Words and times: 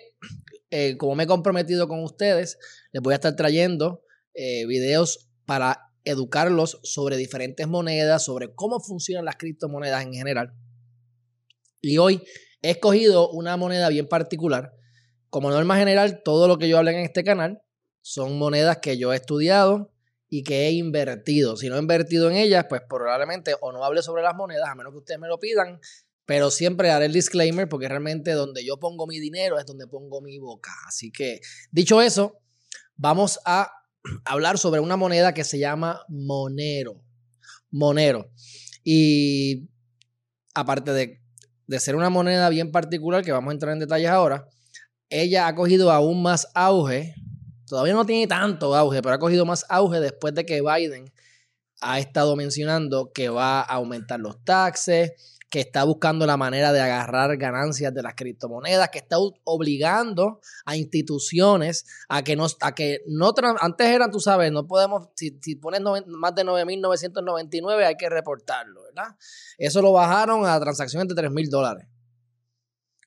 eh, 0.69 0.95
como 0.95 1.15
me 1.15 1.23
he 1.23 1.27
comprometido 1.27 1.87
con 1.87 2.03
ustedes, 2.03 2.59
les 2.91 3.01
voy 3.01 3.13
a 3.13 3.15
estar 3.15 3.35
trayendo 3.35 4.03
eh, 4.35 4.67
videos 4.67 5.31
para 5.47 5.89
educarlos 6.03 6.79
sobre 6.83 7.17
diferentes 7.17 7.67
monedas, 7.67 8.23
sobre 8.23 8.53
cómo 8.53 8.79
funcionan 8.79 9.25
las 9.25 9.37
criptomonedas 9.37 10.03
en 10.03 10.13
general. 10.13 10.53
Y 11.81 11.97
hoy 11.97 12.21
he 12.61 12.69
escogido 12.69 13.31
una 13.31 13.57
moneda 13.57 13.89
bien 13.89 14.07
particular. 14.07 14.75
Como 15.31 15.49
norma 15.49 15.79
general, 15.79 16.21
todo 16.23 16.47
lo 16.47 16.59
que 16.59 16.69
yo 16.69 16.77
hablo 16.77 16.91
en 16.91 16.99
este 16.99 17.23
canal 17.23 17.63
son 18.03 18.37
monedas 18.37 18.77
que 18.83 18.99
yo 18.99 19.11
he 19.11 19.15
estudiado, 19.15 19.92
y 20.35 20.41
que 20.41 20.65
he 20.65 20.71
invertido. 20.71 21.55
Si 21.55 21.69
no 21.69 21.75
he 21.75 21.79
invertido 21.79 22.27
en 22.27 22.37
ellas, 22.37 22.65
pues 22.67 22.81
probablemente 22.89 23.53
o 23.61 23.71
no 23.71 23.85
hable 23.85 24.01
sobre 24.01 24.23
las 24.23 24.35
monedas, 24.35 24.67
a 24.67 24.73
menos 24.73 24.91
que 24.91 24.97
ustedes 24.97 25.19
me 25.19 25.27
lo 25.27 25.39
pidan, 25.39 25.79
pero 26.25 26.49
siempre 26.49 26.89
haré 26.89 27.05
el 27.05 27.13
disclaimer 27.13 27.69
porque 27.69 27.87
realmente 27.87 28.31
donde 28.31 28.65
yo 28.65 28.79
pongo 28.79 29.05
mi 29.05 29.19
dinero 29.19 29.59
es 29.59 29.67
donde 29.67 29.85
pongo 29.85 30.21
mi 30.21 30.39
boca. 30.39 30.71
Así 30.87 31.11
que, 31.11 31.39
dicho 31.69 32.01
eso, 32.01 32.39
vamos 32.95 33.41
a 33.45 33.69
hablar 34.25 34.57
sobre 34.57 34.79
una 34.79 34.97
moneda 34.97 35.35
que 35.35 35.43
se 35.43 35.59
llama 35.59 36.01
Monero. 36.09 37.03
Monero. 37.69 38.31
Y 38.83 39.69
aparte 40.55 40.93
de, 40.93 41.21
de 41.67 41.79
ser 41.79 41.95
una 41.95 42.09
moneda 42.09 42.49
bien 42.49 42.71
particular, 42.71 43.23
que 43.23 43.31
vamos 43.31 43.51
a 43.51 43.53
entrar 43.53 43.73
en 43.73 43.81
detalles 43.81 44.09
ahora, 44.09 44.49
ella 45.09 45.45
ha 45.45 45.53
cogido 45.53 45.91
aún 45.91 46.23
más 46.23 46.47
auge 46.55 47.13
Todavía 47.67 47.93
no 47.93 48.05
tiene 48.05 48.27
tanto 48.27 48.75
auge, 48.75 49.01
pero 49.01 49.15
ha 49.15 49.19
cogido 49.19 49.45
más 49.45 49.65
auge 49.69 49.99
después 49.99 50.33
de 50.33 50.45
que 50.45 50.61
Biden 50.61 51.11
ha 51.81 51.99
estado 51.99 52.35
mencionando 52.35 53.11
que 53.13 53.29
va 53.29 53.61
a 53.61 53.73
aumentar 53.75 54.19
los 54.19 54.43
taxes, 54.43 55.13
que 55.53 55.59
está 55.59 55.83
buscando 55.83 56.25
la 56.25 56.35
manera 56.35 56.73
de 56.73 56.81
agarrar 56.81 57.37
ganancias 57.37 57.93
de 57.93 58.01
las 58.01 58.15
criptomonedas, 58.15 58.89
que 58.89 58.97
está 58.97 59.17
obligando 59.43 60.39
a 60.65 60.75
instituciones 60.75 61.85
a 62.09 62.23
que 62.23 62.35
no, 62.35 62.47
a 62.61 62.73
que 62.73 63.01
no, 63.05 63.31
antes 63.59 63.87
eran, 63.87 64.09
tú 64.09 64.19
sabes, 64.19 64.51
no 64.51 64.65
podemos, 64.65 65.09
si, 65.15 65.31
pones 65.57 65.81
más 66.07 66.33
de 66.33 66.43
9.999 66.43 67.85
hay 67.85 67.95
que 67.95 68.09
reportarlo, 68.09 68.81
¿verdad? 68.81 69.15
Eso 69.59 69.83
lo 69.83 69.91
bajaron 69.91 70.43
a 70.43 70.59
transacciones 70.59 71.07
de 71.13 71.21
3.000 71.21 71.49
dólares. 71.49 71.87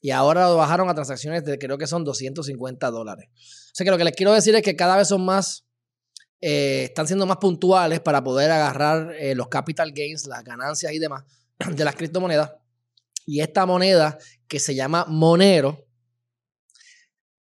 Y 0.01 0.13
ahora 0.13 0.49
lo 0.49 0.57
bajaron 0.57 0.89
a 0.89 0.95
transacciones 0.95 1.45
de 1.45 1.59
creo 1.59 1.79
que 1.79 1.89
son 1.89 2.05
250 2.05 2.93
dólares. 2.93 3.29
O 3.77 3.79
sea 3.79 3.85
que 3.85 3.91
lo 3.91 3.99
que 3.99 4.05
les 4.05 4.17
quiero 4.17 4.33
decir 4.33 4.55
es 4.55 4.63
que 4.63 4.75
cada 4.75 4.97
vez 4.97 5.07
son 5.07 5.23
más, 5.23 5.67
eh, 6.41 6.85
están 6.85 7.07
siendo 7.07 7.27
más 7.27 7.37
puntuales 7.37 8.01
para 8.01 8.25
poder 8.25 8.51
agarrar 8.51 9.15
eh, 9.19 9.35
los 9.35 9.49
capital 9.49 9.93
gains, 9.93 10.25
las 10.25 10.43
ganancias 10.43 10.95
y 10.95 10.99
demás 10.99 11.25
de 11.77 11.85
las 11.85 11.95
criptomonedas. 11.95 12.53
Y 13.27 13.41
esta 13.41 13.67
moneda 13.67 14.17
que 14.49 14.61
se 14.61 14.75
llama 14.75 15.05
Monero 15.07 15.85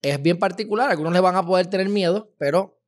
es 0.03 0.21
bien 0.21 0.41
particular. 0.41 0.91
Algunos 0.91 1.13
le 1.13 1.21
van 1.21 1.37
a 1.37 1.47
poder 1.47 1.69
tener 1.69 1.89
miedo, 1.89 2.35
pero 2.39 2.83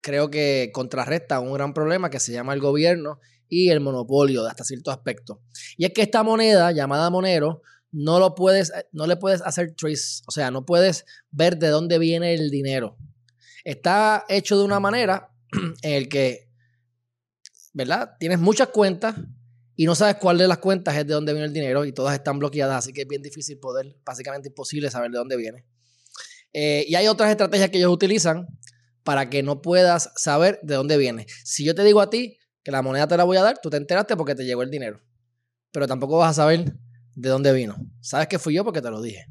creo 0.00 0.30
que 0.30 0.70
contrarresta 0.72 1.38
un 1.38 1.52
gran 1.52 1.74
problema 1.74 2.08
que 2.08 2.18
se 2.18 2.32
llama 2.32 2.54
el 2.54 2.60
gobierno 2.60 3.20
y 3.46 3.68
el 3.68 3.80
monopolio 3.80 4.42
de 4.42 4.48
hasta 4.48 4.64
cierto 4.64 4.90
aspecto. 4.90 5.42
Y 5.76 5.84
es 5.84 5.92
que 5.92 6.00
esta 6.00 6.22
moneda 6.22 6.72
llamada 6.72 7.10
Monero 7.10 7.60
no 7.92 8.18
lo 8.18 8.34
puedes, 8.34 8.70
eh, 8.70 8.86
no 8.92 9.06
le 9.06 9.16
puedes 9.16 9.42
hacer 9.42 9.74
trace, 9.74 10.22
o 10.26 10.30
sea, 10.30 10.50
no 10.50 10.64
puedes 10.64 11.04
ver 11.30 11.58
de 11.58 11.68
dónde 11.68 11.98
viene 11.98 12.34
el 12.34 12.50
dinero. 12.50 12.96
Está 13.64 14.24
hecho 14.28 14.58
de 14.58 14.64
una 14.64 14.80
manera 14.80 15.30
en 15.82 15.92
el 15.92 16.08
que, 16.08 16.50
¿verdad? 17.72 18.16
Tienes 18.18 18.38
muchas 18.38 18.68
cuentas 18.68 19.16
y 19.76 19.86
no 19.86 19.94
sabes 19.94 20.16
cuál 20.16 20.38
de 20.38 20.46
las 20.46 20.58
cuentas 20.58 20.96
es 20.96 21.06
de 21.06 21.14
dónde 21.14 21.32
viene 21.32 21.46
el 21.46 21.52
dinero 21.52 21.84
y 21.84 21.92
todas 21.92 22.14
están 22.14 22.38
bloqueadas, 22.38 22.84
así 22.84 22.92
que 22.92 23.02
es 23.02 23.08
bien 23.08 23.22
difícil 23.22 23.58
poder, 23.58 23.96
básicamente 24.04 24.48
imposible 24.48 24.90
saber 24.90 25.10
de 25.10 25.18
dónde 25.18 25.36
viene. 25.36 25.64
Eh, 26.52 26.84
y 26.86 26.94
hay 26.96 27.06
otras 27.06 27.30
estrategias 27.30 27.70
que 27.70 27.78
ellos 27.78 27.92
utilizan 27.92 28.46
para 29.04 29.30
que 29.30 29.42
no 29.42 29.62
puedas 29.62 30.12
saber 30.16 30.60
de 30.62 30.74
dónde 30.74 30.96
viene. 30.96 31.26
Si 31.44 31.64
yo 31.64 31.74
te 31.74 31.84
digo 31.84 32.00
a 32.00 32.10
ti 32.10 32.38
que 32.62 32.70
la 32.70 32.82
moneda 32.82 33.08
te 33.08 33.16
la 33.16 33.24
voy 33.24 33.36
a 33.36 33.42
dar, 33.42 33.58
tú 33.62 33.70
te 33.70 33.76
enteraste 33.76 34.16
porque 34.16 34.34
te 34.34 34.44
llegó 34.44 34.62
el 34.62 34.70
dinero, 34.70 35.00
pero 35.72 35.86
tampoco 35.86 36.18
vas 36.18 36.30
a 36.32 36.42
saber 36.42 36.74
de 37.20 37.28
dónde 37.28 37.52
vino. 37.52 37.76
Sabes 38.00 38.28
que 38.28 38.38
fui 38.38 38.54
yo 38.54 38.64
porque 38.64 38.80
te 38.80 38.90
lo 38.90 39.00
dije. 39.02 39.26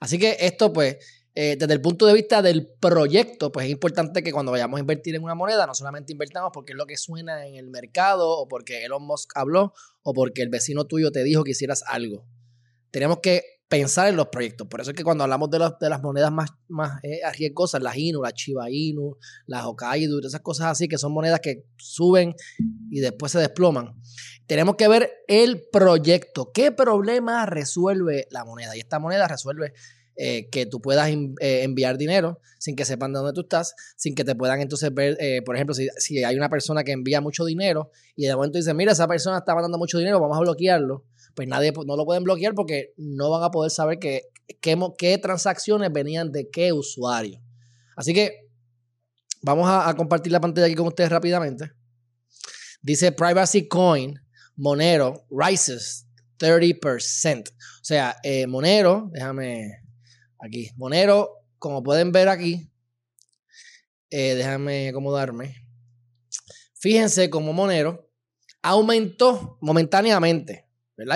Así 0.00 0.18
que 0.18 0.36
esto, 0.40 0.72
pues, 0.72 0.96
eh, 1.34 1.56
desde 1.58 1.72
el 1.72 1.80
punto 1.80 2.06
de 2.06 2.12
vista 2.12 2.42
del 2.42 2.66
proyecto, 2.78 3.52
pues 3.52 3.66
es 3.66 3.72
importante 3.72 4.22
que 4.22 4.32
cuando 4.32 4.52
vayamos 4.52 4.78
a 4.78 4.80
invertir 4.80 5.14
en 5.14 5.22
una 5.22 5.34
moneda, 5.34 5.66
no 5.66 5.74
solamente 5.74 6.12
invertamos 6.12 6.50
porque 6.52 6.72
es 6.72 6.76
lo 6.76 6.86
que 6.86 6.96
suena 6.96 7.46
en 7.46 7.54
el 7.54 7.70
mercado 7.70 8.28
o 8.28 8.48
porque 8.48 8.84
Elon 8.84 9.04
Musk 9.04 9.30
habló 9.36 9.72
o 10.02 10.12
porque 10.12 10.42
el 10.42 10.50
vecino 10.50 10.84
tuyo 10.84 11.10
te 11.10 11.22
dijo 11.22 11.44
que 11.44 11.52
hicieras 11.52 11.84
algo. 11.86 12.26
Tenemos 12.90 13.20
que 13.22 13.51
pensar 13.72 14.06
en 14.08 14.16
los 14.16 14.28
proyectos. 14.28 14.68
Por 14.68 14.82
eso 14.82 14.90
es 14.90 14.96
que 14.96 15.02
cuando 15.02 15.24
hablamos 15.24 15.48
de, 15.48 15.58
de 15.80 15.88
las 15.88 16.02
monedas 16.02 16.30
más, 16.30 16.50
más 16.68 17.02
eh, 17.02 17.20
las 17.80 17.96
Inu, 17.96 18.22
las 18.22 18.34
Chiba 18.34 18.70
Inu, 18.70 19.16
las 19.46 19.64
Hokkaido, 19.64 20.20
esas 20.20 20.42
cosas 20.42 20.66
así, 20.66 20.88
que 20.88 20.98
son 20.98 21.14
monedas 21.14 21.40
que 21.40 21.64
suben 21.78 22.34
y 22.90 23.00
después 23.00 23.32
se 23.32 23.38
desploman, 23.38 23.94
tenemos 24.46 24.76
que 24.76 24.88
ver 24.88 25.10
el 25.26 25.62
proyecto. 25.72 26.52
¿Qué 26.52 26.70
problema 26.70 27.46
resuelve 27.46 28.28
la 28.30 28.44
moneda? 28.44 28.76
Y 28.76 28.80
esta 28.80 28.98
moneda 28.98 29.26
resuelve 29.26 29.72
eh, 30.16 30.50
que 30.50 30.66
tú 30.66 30.82
puedas 30.82 31.08
eh, 31.08 31.62
enviar 31.62 31.96
dinero 31.96 32.40
sin 32.58 32.76
que 32.76 32.84
sepan 32.84 33.14
de 33.14 33.20
dónde 33.20 33.32
tú 33.32 33.40
estás, 33.40 33.74
sin 33.96 34.14
que 34.14 34.22
te 34.22 34.34
puedan 34.34 34.60
entonces 34.60 34.92
ver, 34.92 35.16
por 35.46 35.56
ejemplo, 35.56 35.74
si, 35.74 35.88
si, 35.96 36.22
hay 36.22 36.36
una 36.36 36.50
persona 36.50 36.84
que 36.84 36.92
envía 36.92 37.22
mucho 37.22 37.46
dinero 37.46 37.90
y 38.16 38.26
de 38.26 38.36
momento 38.36 38.58
dice, 38.58 38.74
mira, 38.74 38.92
esa 38.92 39.08
persona 39.08 39.38
está 39.38 39.54
mandando 39.54 39.78
mucho 39.78 39.96
dinero, 39.96 40.20
vamos 40.20 40.36
a 40.36 40.40
bloquearlo 40.40 41.06
pues 41.34 41.48
nadie 41.48 41.72
no 41.86 41.96
lo 41.96 42.04
pueden 42.04 42.24
bloquear 42.24 42.54
porque 42.54 42.92
no 42.96 43.30
van 43.30 43.42
a 43.42 43.50
poder 43.50 43.70
saber 43.70 43.98
qué, 43.98 44.22
qué, 44.60 45.18
transacciones 45.18 45.92
venían 45.92 46.32
de 46.32 46.48
qué 46.50 46.72
usuario. 46.72 47.40
Así 47.96 48.12
que 48.14 48.48
vamos 49.42 49.68
a, 49.68 49.94
compartir 49.94 50.32
la 50.32 50.40
pantalla 50.40 50.66
aquí 50.66 50.74
con 50.74 50.88
ustedes 50.88 51.10
rápidamente. 51.10 51.72
Dice 52.80 53.12
Privacy 53.12 53.68
Coin, 53.68 54.14
Monero, 54.56 55.26
rises 55.30 56.06
30%. 56.38 57.50
O 57.50 57.54
sea, 57.84 58.16
eh, 58.22 58.46
Monero, 58.46 59.08
déjame 59.12 59.82
aquí, 60.38 60.70
Monero, 60.76 61.44
como 61.58 61.82
pueden 61.82 62.12
ver 62.12 62.28
aquí, 62.28 62.70
eh, 64.10 64.34
déjame 64.34 64.88
acomodarme. 64.88 65.66
Fíjense 66.74 67.30
cómo 67.30 67.52
Monero 67.52 68.10
aumentó 68.62 69.58
momentáneamente 69.60 70.66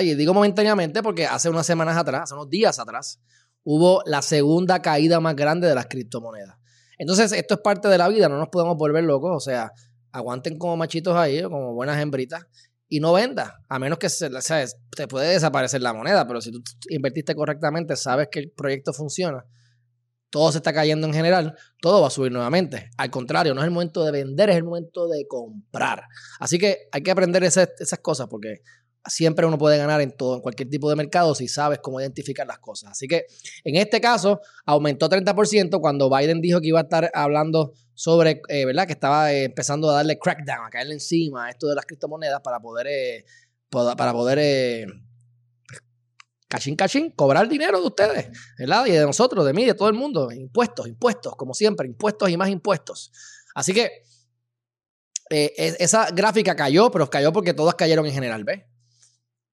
y 0.02 0.14
digo 0.14 0.34
momentáneamente 0.34 1.02
porque 1.02 1.26
hace 1.26 1.48
unas 1.48 1.66
semanas 1.66 1.96
atrás, 1.96 2.22
hace 2.24 2.34
unos 2.34 2.48
días 2.48 2.78
atrás, 2.78 3.20
hubo 3.64 4.02
la 4.06 4.22
segunda 4.22 4.80
caída 4.80 5.20
más 5.20 5.34
grande 5.34 5.66
de 5.66 5.74
las 5.74 5.86
criptomonedas. 5.86 6.56
Entonces, 6.98 7.32
esto 7.32 7.54
es 7.54 7.60
parte 7.60 7.88
de 7.88 7.98
la 7.98 8.08
vida, 8.08 8.28
no 8.28 8.38
nos 8.38 8.48
podemos 8.48 8.76
volver 8.76 9.04
locos, 9.04 9.32
o 9.34 9.40
sea, 9.40 9.72
aguanten 10.12 10.58
como 10.58 10.76
machitos 10.76 11.14
ahí, 11.16 11.42
como 11.42 11.74
buenas 11.74 12.00
hembritas, 12.00 12.46
y 12.88 13.00
no 13.00 13.12
venda, 13.12 13.62
a 13.68 13.78
menos 13.78 13.98
que 13.98 14.08
se, 14.08 14.30
¿sabes? 14.40 14.76
te 14.90 15.08
puede 15.08 15.32
desaparecer 15.32 15.82
la 15.82 15.92
moneda, 15.92 16.26
pero 16.26 16.40
si 16.40 16.52
tú 16.52 16.62
invertiste 16.88 17.34
correctamente, 17.34 17.96
sabes 17.96 18.28
que 18.30 18.38
el 18.38 18.50
proyecto 18.50 18.92
funciona, 18.92 19.44
todo 20.30 20.52
se 20.52 20.58
está 20.58 20.72
cayendo 20.72 21.06
en 21.06 21.12
general, 21.12 21.56
todo 21.80 22.00
va 22.00 22.08
a 22.08 22.10
subir 22.10 22.30
nuevamente. 22.30 22.90
Al 22.96 23.10
contrario, 23.10 23.54
no 23.54 23.60
es 23.60 23.66
el 23.66 23.70
momento 23.72 24.04
de 24.04 24.12
vender, 24.12 24.50
es 24.50 24.56
el 24.56 24.64
momento 24.64 25.08
de 25.08 25.26
comprar. 25.26 26.04
Así 26.38 26.58
que 26.58 26.88
hay 26.92 27.02
que 27.02 27.10
aprender 27.10 27.42
esas 27.42 27.68
cosas 28.02 28.28
porque 28.28 28.60
siempre 29.08 29.46
uno 29.46 29.58
puede 29.58 29.78
ganar 29.78 30.00
en 30.00 30.12
todo, 30.12 30.36
en 30.36 30.40
cualquier 30.40 30.68
tipo 30.68 30.88
de 30.90 30.96
mercado 30.96 31.34
si 31.34 31.48
sabes 31.48 31.78
cómo 31.80 32.00
identificar 32.00 32.46
las 32.46 32.58
cosas. 32.58 32.92
Así 32.92 33.06
que 33.06 33.26
en 33.64 33.76
este 33.76 34.00
caso 34.00 34.40
aumentó 34.64 35.08
30% 35.08 35.80
cuando 35.80 36.10
Biden 36.10 36.40
dijo 36.40 36.60
que 36.60 36.68
iba 36.68 36.80
a 36.80 36.82
estar 36.82 37.10
hablando 37.14 37.72
sobre, 37.94 38.42
eh, 38.48 38.64
¿verdad? 38.66 38.86
Que 38.86 38.92
estaba 38.92 39.32
eh, 39.32 39.44
empezando 39.44 39.90
a 39.90 39.94
darle 39.94 40.18
crackdown, 40.18 40.66
a 40.66 40.70
caerle 40.70 40.94
encima 40.94 41.46
a 41.46 41.50
esto 41.50 41.66
de 41.66 41.74
las 41.74 41.86
criptomonedas 41.86 42.40
para 42.42 42.60
poder, 42.60 42.86
eh, 42.88 43.24
para 43.70 44.12
poder, 44.12 44.86
cachín, 46.46 46.76
cachín, 46.76 47.10
cobrar 47.10 47.48
dinero 47.48 47.80
de 47.80 47.86
ustedes, 47.86 48.28
¿verdad? 48.58 48.86
Y 48.86 48.92
de 48.92 49.04
nosotros, 49.04 49.44
de 49.46 49.52
mí, 49.54 49.64
de 49.64 49.74
todo 49.74 49.88
el 49.88 49.94
mundo. 49.94 50.30
Impuestos, 50.30 50.86
impuestos, 50.86 51.34
como 51.36 51.54
siempre, 51.54 51.88
impuestos 51.88 52.28
y 52.28 52.36
más 52.36 52.50
impuestos. 52.50 53.10
Así 53.54 53.72
que 53.72 54.02
esa 55.28 56.10
gráfica 56.10 56.54
cayó, 56.54 56.90
pero 56.90 57.10
cayó 57.10 57.32
porque 57.32 57.52
todas 57.52 57.74
cayeron 57.74 58.06
en 58.06 58.12
general, 58.12 58.44
¿ves? 58.44 58.62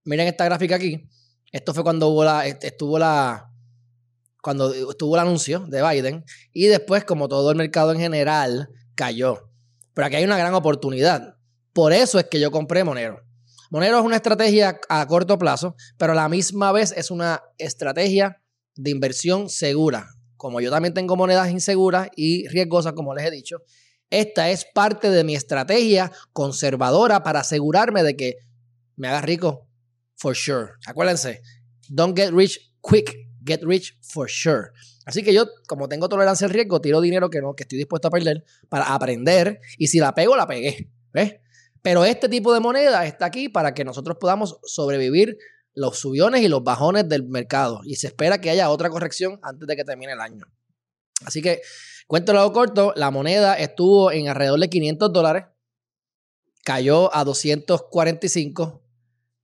Miren 0.06 0.28
esta 0.28 0.46
gráfica 0.46 0.76
aquí. 0.76 1.08
Esto 1.52 1.74
fue 1.74 1.84
cuando 1.84 2.08
estuvo 2.62 3.00
la, 3.00 3.50
cuando 4.42 4.74
estuvo 4.74 5.16
el 5.16 5.22
anuncio 5.22 5.60
de 5.68 5.82
Biden 5.82 6.26
y 6.52 6.66
después, 6.66 7.06
como 7.06 7.30
todo 7.30 7.52
el 7.52 7.58
mercado 7.58 7.92
en 7.92 8.00
general, 8.00 8.70
cayó. 8.96 9.50
Pero 9.94 10.08
aquí 10.08 10.18
hay 10.18 10.26
una 10.26 10.38
gran 10.38 10.54
oportunidad. 10.54 11.38
Por 11.72 11.94
eso 11.94 12.20
es 12.20 12.26
que 12.26 12.40
yo 12.40 12.52
compré 12.52 12.84
Monero. 12.84 13.24
Monero 13.70 14.00
es 14.00 14.06
una 14.06 14.18
estrategia 14.18 14.80
a 14.90 15.08
corto 15.08 15.38
plazo, 15.38 15.76
pero 15.98 16.12
a 16.12 16.16
la 16.16 16.28
misma 16.28 16.72
vez 16.72 16.94
es 16.96 17.10
una 17.10 17.42
estrategia 17.58 18.42
de 18.76 18.92
inversión 18.92 19.50
segura. 19.50 20.10
Como 20.36 20.60
yo 20.60 20.70
también 20.70 20.94
tengo 20.94 21.16
monedas 21.16 21.50
inseguras 21.50 22.10
y 22.16 22.48
riesgosas, 22.50 22.94
como 22.94 23.16
les 23.16 23.26
he 23.26 23.32
dicho, 23.32 23.62
esta 24.10 24.50
es 24.50 24.66
parte 24.66 25.10
de 25.10 25.24
mi 25.24 25.36
estrategia 25.36 26.12
conservadora 26.34 27.24
para 27.24 27.40
asegurarme 27.40 28.04
de 28.04 28.16
que 28.16 28.38
me 28.96 29.08
haga 29.08 29.22
rico 29.22 29.68
for 30.16 30.36
sure. 30.36 30.74
Acuérdense, 30.86 31.42
don't 31.90 32.18
get 32.18 32.32
rich 32.32 32.60
quick, 32.82 33.16
get 33.46 33.62
rich 33.64 33.98
for 34.02 34.30
sure. 34.30 34.72
Así 35.06 35.24
que 35.24 35.34
yo, 35.34 35.48
como 35.68 35.90
tengo 35.90 36.08
tolerancia 36.08 36.48
al 36.48 36.54
riesgo, 36.54 36.80
tiro 36.80 37.02
dinero 37.02 37.30
que 37.30 37.42
no, 37.42 37.56
que 37.56 37.64
estoy 37.64 37.78
dispuesto 37.78 38.08
a 38.08 38.12
perder 38.12 38.46
para 38.70 38.94
aprender. 38.94 39.60
Y 39.78 39.88
si 39.88 40.00
la 40.00 40.14
pego, 40.14 40.36
la 40.38 40.48
pegué. 40.48 40.90
¿Ves? 41.14 41.36
Pero 41.82 42.06
este 42.06 42.30
tipo 42.30 42.54
de 42.54 42.62
moneda 42.62 43.06
está 43.06 43.26
aquí 43.26 43.50
para 43.50 43.74
que 43.74 43.84
nosotros 43.84 44.18
podamos 44.20 44.60
sobrevivir 44.64 45.38
los 45.74 46.00
subiones 46.00 46.42
y 46.42 46.48
los 46.48 46.64
bajones 46.64 47.10
del 47.10 47.24
mercado. 47.28 47.82
Y 47.84 47.96
se 47.96 48.08
espera 48.08 48.40
que 48.40 48.50
haya 48.50 48.70
otra 48.70 48.90
corrección 48.90 49.40
antes 49.44 49.68
de 49.68 49.76
que 49.76 49.84
termine 49.84 50.14
el 50.14 50.22
año. 50.22 50.46
Así 51.26 51.42
que, 51.42 51.62
cuento 52.08 52.32
lo 52.34 52.52
corto, 52.54 52.94
la 52.96 53.12
moneda 53.12 53.56
estuvo 53.56 54.12
en 54.12 54.30
alrededor 54.30 54.60
de 54.60 54.70
500 54.70 55.12
dólares, 55.12 55.46
cayó 56.64 57.14
a 57.14 57.24
245. 57.26 58.83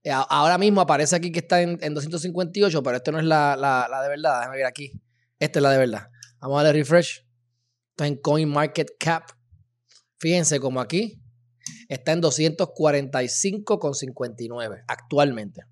Eh, 0.02 0.10
ahora 0.12 0.58
mismo 0.58 0.80
aparece 0.80 1.16
aquí 1.16 1.30
que 1.30 1.40
está 1.40 1.60
en, 1.60 1.78
258, 1.78 2.82
pero 2.82 2.96
esto 2.96 3.12
no 3.12 3.18
es 3.18 3.24
la, 3.24 3.56
la 3.56 4.02
de 4.02 4.08
verdad. 4.08 4.40
Déjame 4.40 4.56
ver 4.56 4.66
aquí. 4.66 4.92
Esta 5.38 5.58
es 5.58 5.62
la 5.62 5.70
de 5.70 5.78
verdad. 5.78 6.08
Vamos 6.40 6.60
a 6.60 6.64
darle 6.64 6.80
refresh. 6.80 7.24
Esto 7.90 8.04
es 8.04 8.10
en 8.10 8.16
CoinMarketCap. 8.16 9.30
Fíjense 10.18 10.60
como 10.60 10.80
aquí 10.80 11.22
está 11.88 12.12
en 12.12 12.22
245,59 12.22 14.84
actualmente. 14.86 15.62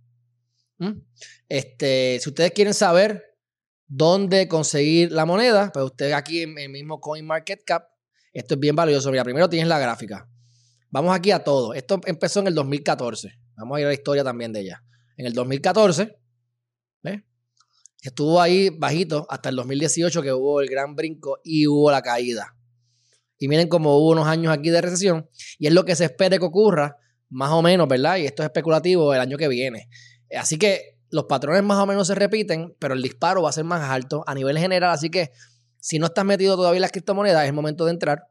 ¿Mm? 0.78 1.02
Este, 1.48 2.18
si 2.20 2.28
ustedes 2.28 2.50
quieren 2.52 2.74
saber 2.74 3.24
dónde 3.86 4.48
conseguir 4.48 5.12
la 5.12 5.24
moneda, 5.26 5.70
pues 5.72 5.84
ustedes 5.84 6.14
aquí 6.14 6.42
en 6.42 6.58
el 6.58 6.70
mismo 6.70 7.00
CoinMarketCap, 7.00 7.84
esto 8.32 8.54
es 8.54 8.60
bien 8.60 8.74
valioso. 8.76 9.10
Mira, 9.10 9.24
primero 9.24 9.48
tienes 9.48 9.68
la 9.68 9.78
gráfica. 9.78 10.28
Vamos 10.90 11.16
aquí 11.16 11.30
a 11.30 11.44
todo. 11.44 11.72
Esto 11.74 12.00
empezó 12.06 12.40
en 12.40 12.48
el 12.48 12.54
2014. 12.54 13.38
Vamos 13.58 13.76
a 13.76 13.80
ir 13.80 13.86
a 13.86 13.88
la 13.88 13.94
historia 13.94 14.22
también 14.22 14.52
de 14.52 14.60
ella. 14.60 14.84
En 15.16 15.26
el 15.26 15.32
2014, 15.32 16.16
¿ves? 17.02 17.22
Estuvo 18.00 18.40
ahí 18.40 18.70
bajito 18.70 19.26
hasta 19.28 19.48
el 19.48 19.56
2018 19.56 20.22
que 20.22 20.32
hubo 20.32 20.60
el 20.60 20.68
gran 20.68 20.94
brinco 20.94 21.40
y 21.42 21.66
hubo 21.66 21.90
la 21.90 22.00
caída. 22.00 22.56
Y 23.36 23.48
miren 23.48 23.68
cómo 23.68 23.98
hubo 23.98 24.10
unos 24.10 24.28
años 24.28 24.52
aquí 24.52 24.70
de 24.70 24.80
recesión 24.80 25.28
y 25.58 25.66
es 25.66 25.72
lo 25.72 25.84
que 25.84 25.96
se 25.96 26.04
espera 26.04 26.38
que 26.38 26.44
ocurra 26.44 26.96
más 27.30 27.50
o 27.50 27.60
menos, 27.60 27.88
¿verdad? 27.88 28.16
Y 28.16 28.26
esto 28.26 28.42
es 28.42 28.46
especulativo 28.46 29.12
el 29.12 29.20
año 29.20 29.36
que 29.36 29.48
viene. 29.48 29.88
Así 30.36 30.56
que 30.56 30.98
los 31.10 31.24
patrones 31.24 31.62
más 31.62 31.78
o 31.78 31.86
menos 31.86 32.06
se 32.06 32.14
repiten, 32.14 32.76
pero 32.78 32.94
el 32.94 33.02
disparo 33.02 33.42
va 33.42 33.50
a 33.50 33.52
ser 33.52 33.64
más 33.64 33.90
alto 33.90 34.22
a 34.26 34.34
nivel 34.34 34.58
general. 34.58 34.90
Así 34.90 35.10
que 35.10 35.32
si 35.80 35.98
no 35.98 36.06
estás 36.06 36.24
metido 36.24 36.56
todavía 36.56 36.78
en 36.78 36.82
las 36.82 36.92
criptomonedas, 36.92 37.46
es 37.46 37.52
momento 37.52 37.84
de 37.84 37.90
entrar 37.92 38.24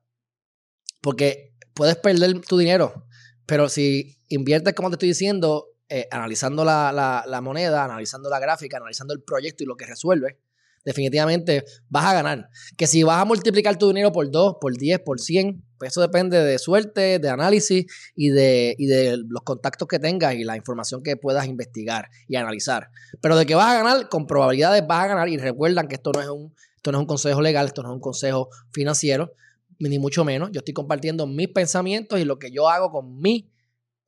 porque 1.01 1.53
puedes 1.73 1.97
perder 1.97 2.39
tu 2.41 2.57
dinero. 2.57 3.06
Pero 3.45 3.69
si 3.69 4.17
inviertes, 4.29 4.74
como 4.74 4.89
te 4.89 4.95
estoy 4.95 5.09
diciendo, 5.09 5.69
eh, 5.89 6.07
analizando 6.12 6.65
la, 6.65 7.39
moneda, 7.41 7.85
analizando 7.85 8.29
la 8.29 8.39
gráfica, 8.39 8.77
analizando 8.77 9.13
el 9.13 9.21
proyecto 9.21 9.63
y 9.63 9.68
lo 9.68 9.77
que 9.77 9.85
resuelve, 9.85 10.38
definitivamente 10.83 11.63
vas 11.89 12.06
a 12.06 12.13
ganar. 12.13 12.50
Que 12.75 12.88
si 12.88 13.03
vas 13.03 13.21
a 13.21 13.25
multiplicar 13.25 13.77
tu 13.77 13.88
dinero 13.88 14.12
por 14.12 14.29
2, 14.29 14.57
por 14.59 14.75
10, 14.75 15.00
por 15.00 15.19
100, 15.19 15.63
pues 15.77 15.91
eso 15.91 16.01
depende 16.01 16.44
de 16.44 16.59
suerte, 16.59 17.19
de 17.19 17.29
análisis 17.29 17.85
y 18.15 18.29
de, 18.29 18.75
de 18.77 19.18
los 19.29 19.44
contactos 19.44 19.88
que 19.88 20.00
tengas 20.00 20.35
y 20.35 20.44
la 20.44 20.57
información 20.57 21.03
que 21.03 21.15
puedas 21.15 21.45
investigar 21.47 22.09
y 22.27 22.35
analizar. 22.35 22.89
Pero 23.21 23.38
de 23.38 23.45
que 23.45 23.56
vas 23.56 23.71
a 23.71 23.83
ganar, 23.83 24.09
con 24.09 24.27
probabilidades 24.27 24.85
vas 24.85 25.06
a 25.06 25.07
ganar 25.07 25.30
y 25.30 25.38
recuerdan 25.38 25.88
que 25.88 25.95
esto 25.95 26.12
no 26.13 26.21
es 26.21 26.30
un, 26.30 26.53
esto 26.75 26.91
no 26.91 26.97
es 26.97 27.01
un 27.01 27.07
consejo 27.07 27.41
legal, 27.41 27.68
esto 27.68 27.81
no 27.81 27.89
es 27.89 27.95
un 27.95 28.01
consejo 28.01 28.50
financiero, 28.71 29.31
ni 29.80 30.00
mucho 30.00 30.25
menos. 30.25 30.50
Yo 30.51 30.59
estoy 30.59 30.73
compartiendo 30.73 31.27
mis 31.27 31.47
pensamientos 31.47 32.19
y 32.19 32.25
lo 32.25 32.39
que 32.39 32.51
yo 32.51 32.69
hago 32.69 32.91
con 32.91 33.19
mi 33.19 33.50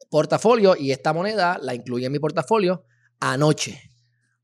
portafolio 0.10 0.76
y 0.78 0.92
esta 0.92 1.14
moneda 1.14 1.60
la 1.62 1.76
incluí 1.76 2.06
en 2.06 2.12
mi 2.12 2.20
portafolio 2.20 2.86
anoche. 3.20 3.82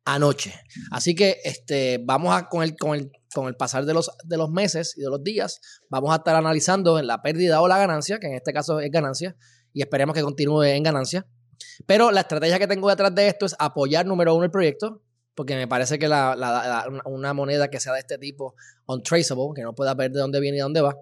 Anoche. 0.06 0.54
Así 0.92 1.16
que 1.16 1.38
este, 1.44 2.00
vamos 2.04 2.36
a, 2.36 2.48
con 2.48 2.62
el, 2.64 2.76
con 2.78 2.96
el, 2.96 3.12
con 3.34 3.48
el 3.48 3.56
pasar 3.56 3.86
de 3.86 3.94
los, 3.94 4.12
de 4.24 4.38
los 4.38 4.50
meses 4.52 4.96
y 4.98 5.02
de 5.02 5.10
los 5.10 5.24
días, 5.24 5.60
vamos 5.90 6.12
a 6.12 6.18
estar 6.18 6.36
analizando 6.36 7.02
la 7.02 7.22
pérdida 7.22 7.62
o 7.62 7.68
la 7.68 7.78
ganancia, 7.78 8.20
que 8.20 8.28
en 8.28 8.36
este 8.36 8.54
caso 8.54 8.80
es 8.80 8.92
ganancia, 8.92 9.36
y 9.74 9.82
esperemos 9.82 10.16
que 10.16 10.22
continúe 10.22 10.64
en 10.64 10.84
ganancia. 10.84 11.28
Pero 11.86 12.12
la 12.12 12.22
estrategia 12.22 12.60
que 12.60 12.68
tengo 12.68 12.90
detrás 12.90 13.14
de 13.16 13.28
esto 13.28 13.46
es 13.46 13.56
apoyar, 13.58 14.06
número 14.06 14.36
uno, 14.36 14.46
el 14.46 14.52
proyecto, 14.52 15.02
porque 15.36 15.56
me 15.56 15.68
parece 15.68 16.00
que 16.00 16.08
la, 16.08 16.88
una 17.06 17.34
moneda 17.34 17.70
que 17.70 17.80
sea 17.80 17.94
de 17.94 18.00
este 18.00 18.18
tipo, 18.18 18.56
untraceable, 18.86 19.52
que 19.56 19.64
no 19.64 19.74
pueda 19.74 19.94
ver 19.94 20.12
de 20.12 20.20
dónde 20.20 20.40
viene 20.40 20.58
y 20.58 20.62
dónde 20.62 20.82
va, 20.82 20.96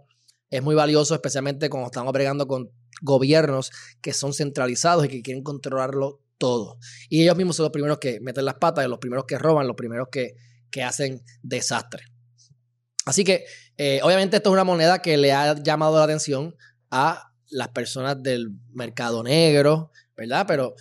es 0.50 0.61
muy 0.63 0.75
valioso, 0.75 1.13
especialmente 1.13 1.69
cuando 1.69 1.88
estamos 1.88 2.13
bregando 2.13 2.47
con 2.47 2.71
gobiernos 3.03 3.71
que 4.01 4.13
son 4.13 4.33
centralizados 4.33 5.05
y 5.05 5.09
que 5.09 5.21
quieren 5.21 5.44
controlarlo 5.44 6.21
todo. 6.39 6.77
Y 7.09 7.21
ellos 7.21 7.38
mismos 7.38 7.57
son 7.57 7.65
los 7.65 7.71
primeros 7.71 8.00
que 8.00 8.19
meten 8.19 8.45
las 8.45 8.55
patas, 8.55 8.88
los 8.88 9.00
primeros 9.00 9.25
que 9.25 9.38
roban, 9.38 9.67
los 9.67 9.75
primeros 9.75 10.07
que, 10.11 10.35
que 10.71 10.83
hacen 10.83 11.21
desastre. 11.44 12.05
Así 13.05 13.24
que, 13.24 13.45
eh, 13.77 14.00
obviamente, 14.03 14.38
esto 14.38 14.50
es 14.50 14.53
una 14.53 14.63
moneda 14.63 15.01
que 15.01 15.17
le 15.17 15.33
ha 15.33 15.55
llamado 15.62 15.98
la 15.98 16.05
atención 16.05 16.55
a 16.89 17.33
las 17.50 17.69
personas 17.69 18.22
del 18.24 18.51
mercado 18.74 19.24
negro, 19.24 19.91
¿verdad? 20.15 20.45
Pero, 20.48 20.75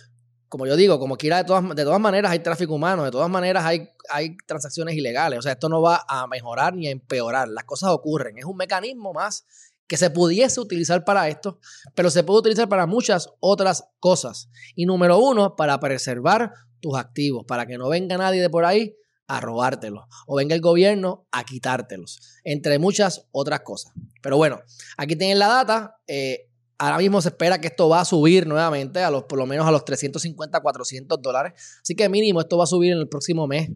como 0.47 0.65
yo 0.65 0.75
digo, 0.75 0.99
como 0.99 1.17
quiera, 1.17 1.37
de 1.37 1.43
todas, 1.43 1.63
de 1.75 1.83
todas 1.83 1.99
maneras 1.99 2.31
hay 2.31 2.39
tráfico 2.39 2.73
humano, 2.73 3.03
de 3.03 3.11
todas 3.11 3.29
maneras 3.29 3.65
hay, 3.65 3.89
hay 4.09 4.37
transacciones 4.45 4.95
ilegales. 4.95 5.39
O 5.39 5.41
sea, 5.41 5.53
esto 5.53 5.67
no 5.69 5.81
va 5.81 6.05
a 6.07 6.27
mejorar 6.27 6.75
ni 6.75 6.87
a 6.87 6.91
empeorar. 6.91 7.49
Las 7.49 7.65
cosas 7.65 7.89
ocurren. 7.89 8.37
Es 8.37 8.45
un 8.45 8.57
mecanismo 8.57 9.13
más 9.13 9.45
que 9.87 9.97
se 9.97 10.09
pudiese 10.09 10.59
utilizar 10.59 11.03
para 11.03 11.27
esto, 11.27 11.59
pero 11.95 12.09
se 12.09 12.23
puede 12.23 12.39
utilizar 12.39 12.69
para 12.69 12.87
muchas 12.87 13.29
otras 13.39 13.85
cosas. 13.99 14.49
Y 14.75 14.85
número 14.85 15.17
uno, 15.19 15.55
para 15.55 15.79
preservar 15.79 16.53
tus 16.79 16.97
activos, 16.97 17.45
para 17.47 17.65
que 17.65 17.77
no 17.77 17.89
venga 17.89 18.17
nadie 18.17 18.41
de 18.41 18.49
por 18.49 18.65
ahí 18.65 18.95
a 19.27 19.39
robártelos 19.39 20.03
o 20.27 20.35
venga 20.35 20.53
el 20.53 20.61
gobierno 20.61 21.27
a 21.31 21.43
quitártelos, 21.43 22.19
entre 22.43 22.77
muchas 22.79 23.27
otras 23.31 23.61
cosas. 23.61 23.93
Pero 24.21 24.37
bueno, 24.37 24.61
aquí 24.97 25.15
tienen 25.15 25.39
la 25.39 25.47
data. 25.47 25.97
Eh, 26.07 26.49
ahora 26.77 26.97
mismo 26.97 27.21
se 27.21 27.29
espera 27.29 27.59
que 27.59 27.67
esto 27.67 27.89
va 27.89 28.01
a 28.01 28.05
subir 28.05 28.45
nuevamente 28.45 28.99
a 29.01 29.09
los, 29.09 29.23
por 29.23 29.39
lo 29.39 29.45
menos 29.45 29.65
a 29.65 29.71
los 29.71 29.85
350, 29.85 30.59
400 30.59 31.21
dólares. 31.21 31.53
Así 31.81 31.95
que 31.95 32.07
mínimo 32.09 32.41
esto 32.41 32.57
va 32.57 32.65
a 32.65 32.67
subir 32.67 32.91
en 32.91 32.99
el 32.99 33.09
próximo 33.09 33.47
mes. 33.47 33.69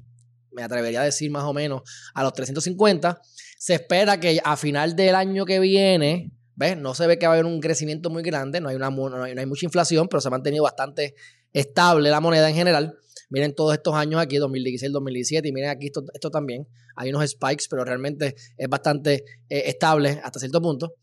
Me 0.52 0.64
atrevería 0.64 1.02
a 1.02 1.06
decir 1.06 1.30
más 1.32 1.44
o 1.44 1.54
menos 1.54 1.82
a 2.14 2.24
los 2.24 2.34
350. 2.34 3.22
Se 3.58 3.74
espera 3.74 4.20
que 4.20 4.40
a 4.44 4.56
final 4.56 4.96
del 4.96 5.16
año 5.16 5.46
que 5.46 5.60
viene, 5.60 6.32
¿ves? 6.56 6.78
No 6.78 6.94
se 6.94 7.08
ve 7.08 7.18
que 7.18 7.26
va 7.26 7.34
a 7.34 7.36
haber 7.36 7.46
un 7.46 7.60
crecimiento 7.60 8.10
muy 8.10 8.22
grande, 8.22 8.62
no 8.62 8.70
hay, 8.70 8.76
una, 8.76 8.90
no 8.92 9.24
hay, 9.24 9.46
mucha 9.46 9.66
inflación, 9.66 10.08
pero 10.08 10.22
se 10.22 10.28
ha 10.28 10.32
mantenido 10.32 10.64
bastante 10.64 11.16
estable 11.54 12.10
la 12.10 12.22
moneda 12.22 12.50
en 12.50 12.56
general. 12.56 12.98
Miren 13.30 13.56
todos 13.56 13.74
estos 13.74 13.96
años 13.96 14.22
aquí, 14.22 14.38
2016, 14.38 14.92
2017, 14.92 15.48
y 15.48 15.52
miren 15.52 15.72
aquí 15.72 15.88
esto, 15.88 16.30
también. 16.30 16.68
Hay 16.96 17.10
unos 17.10 17.28
spikes, 17.30 17.66
pero 17.70 17.84
realmente 17.84 18.36
es 18.58 18.70
bastante 18.70 19.26
eh, 19.50 19.64
estable 19.66 20.22
hasta 20.24 20.40
cierto 20.40 20.62
punto. 20.62 20.94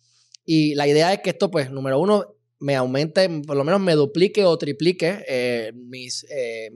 Y 0.45 0.75
la 0.75 0.87
idea 0.87 1.13
es 1.13 1.21
que 1.21 1.31
esto, 1.31 1.51
pues, 1.51 1.71
número 1.71 1.99
uno, 1.99 2.37
me 2.61 2.77
aumente, 2.77 3.29
por 3.47 3.57
lo 3.57 3.65
menos 3.65 3.81
me 3.81 3.95
duplique 3.95 4.45
o 4.45 4.57
triplique 4.57 5.25
eh, 5.29 5.73
mis, 5.75 6.25
eh, 6.31 6.71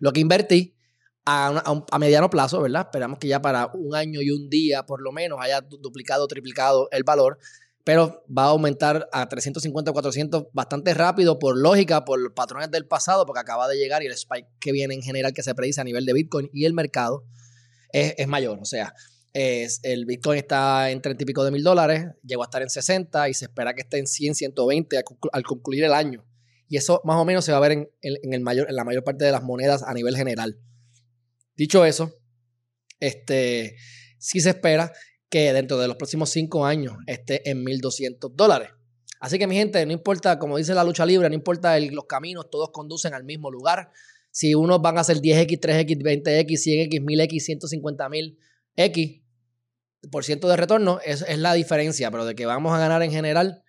lo 0.00 0.12
que 0.12 0.20
invertí 0.20 0.75
a, 1.26 1.98
mediano 1.98 2.30
plazo, 2.30 2.62
¿verdad? 2.62 2.82
Esperamos 2.82 3.18
que 3.18 3.28
ya 3.28 3.42
para 3.42 3.70
un 3.74 3.94
año 3.94 4.22
y 4.22 4.30
un 4.30 4.48
día 4.48 4.86
por 4.86 5.02
lo 5.02 5.12
menos 5.12 5.38
haya 5.40 5.60
duplicado 5.60 6.24
o 6.24 6.28
triplicado 6.28 6.88
el 6.92 7.02
valor, 7.02 7.38
pero 7.84 8.24
va 8.26 8.44
a 8.44 8.48
aumentar 8.48 9.08
a 9.12 9.28
350 9.28 9.90
o 9.90 9.94
400 9.94 10.46
bastante 10.52 10.94
rápido 10.94 11.38
por 11.38 11.58
lógica, 11.58 12.04
por 12.04 12.32
patrones 12.32 12.70
del 12.70 12.86
pasado, 12.86 13.26
porque 13.26 13.40
acaba 13.40 13.68
de 13.68 13.76
llegar 13.76 14.02
y 14.02 14.06
el 14.06 14.12
spike 14.12 14.48
que 14.60 14.72
viene 14.72 14.94
en 14.94 15.02
general 15.02 15.32
que 15.32 15.42
se 15.42 15.54
predice 15.54 15.80
a 15.80 15.84
nivel 15.84 16.06
de 16.06 16.12
Bitcoin 16.12 16.48
y 16.52 16.64
el 16.64 16.74
mercado 16.74 17.24
es, 17.92 18.26
mayor. 18.28 18.58
O 18.60 18.64
sea, 18.64 18.94
es, 19.32 19.80
el 19.82 20.06
Bitcoin 20.06 20.38
está 20.38 20.90
en 20.90 21.00
30 21.00 21.22
y 21.22 21.26
pico 21.26 21.44
de 21.44 21.50
mil 21.50 21.64
dólares, 21.64 22.06
llegó 22.22 22.42
a 22.42 22.46
estar 22.46 22.62
en 22.62 22.70
60 22.70 23.28
y 23.28 23.34
se 23.34 23.46
espera 23.46 23.74
que 23.74 23.82
esté 23.82 23.98
en 23.98 24.06
100, 24.06 24.34
120 24.34 25.02
al, 25.32 25.42
concluir 25.42 25.84
el 25.84 25.92
año. 25.92 26.24
Y 26.68 26.76
eso 26.76 27.00
más 27.04 27.16
o 27.16 27.24
menos 27.24 27.44
se 27.44 27.52
va 27.52 27.58
a 27.58 27.60
ver 27.60 27.72
en, 27.72 27.88
el 28.02 28.40
mayor, 28.40 28.68
en 28.68 28.76
la 28.76 28.84
mayor 28.84 29.04
parte 29.04 29.24
de 29.24 29.32
las 29.32 29.42
monedas 29.42 29.82
a 29.82 29.92
nivel 29.94 30.16
general. 30.16 30.58
Dicho 31.56 31.84
eso, 31.84 32.12
este, 33.00 33.76
sí 34.18 34.40
se 34.40 34.50
espera 34.50 34.92
que 35.28 35.52
dentro 35.52 35.78
de 35.78 35.88
los 35.88 35.96
próximos 35.96 36.30
cinco 36.30 36.66
años 36.66 36.94
esté 37.06 37.48
en 37.50 37.64
1.200 37.64 38.34
dólares. 38.34 38.70
Así 39.20 39.38
que 39.38 39.46
mi 39.46 39.56
gente, 39.56 39.84
no 39.86 39.92
importa, 39.92 40.38
como 40.38 40.58
dice 40.58 40.74
la 40.74 40.84
lucha 40.84 41.06
libre, 41.06 41.28
no 41.28 41.34
importa 41.34 41.78
los 41.80 42.04
caminos, 42.04 42.50
todos 42.50 42.70
conducen 42.72 43.14
al 43.14 43.24
mismo 43.24 43.50
lugar. 43.50 43.90
Si 44.30 44.54
unos 44.54 44.82
van 44.82 44.98
a 44.98 45.00
hacer 45.00 45.18
10X, 45.18 45.58
3X, 45.58 45.98
20X, 45.98 46.46
100X, 46.46 47.02
1000X, 47.02 47.58
150.000 47.58 48.36
X 48.76 49.22
por 50.10 50.24
ciento 50.24 50.48
de 50.48 50.56
retorno, 50.56 51.00
es, 51.04 51.22
es 51.26 51.38
la 51.38 51.54
diferencia, 51.54 52.10
pero 52.10 52.26
de 52.26 52.34
que 52.34 52.46
vamos 52.46 52.72
a 52.72 52.78
ganar 52.78 53.02
en 53.02 53.10
general, 53.10 53.62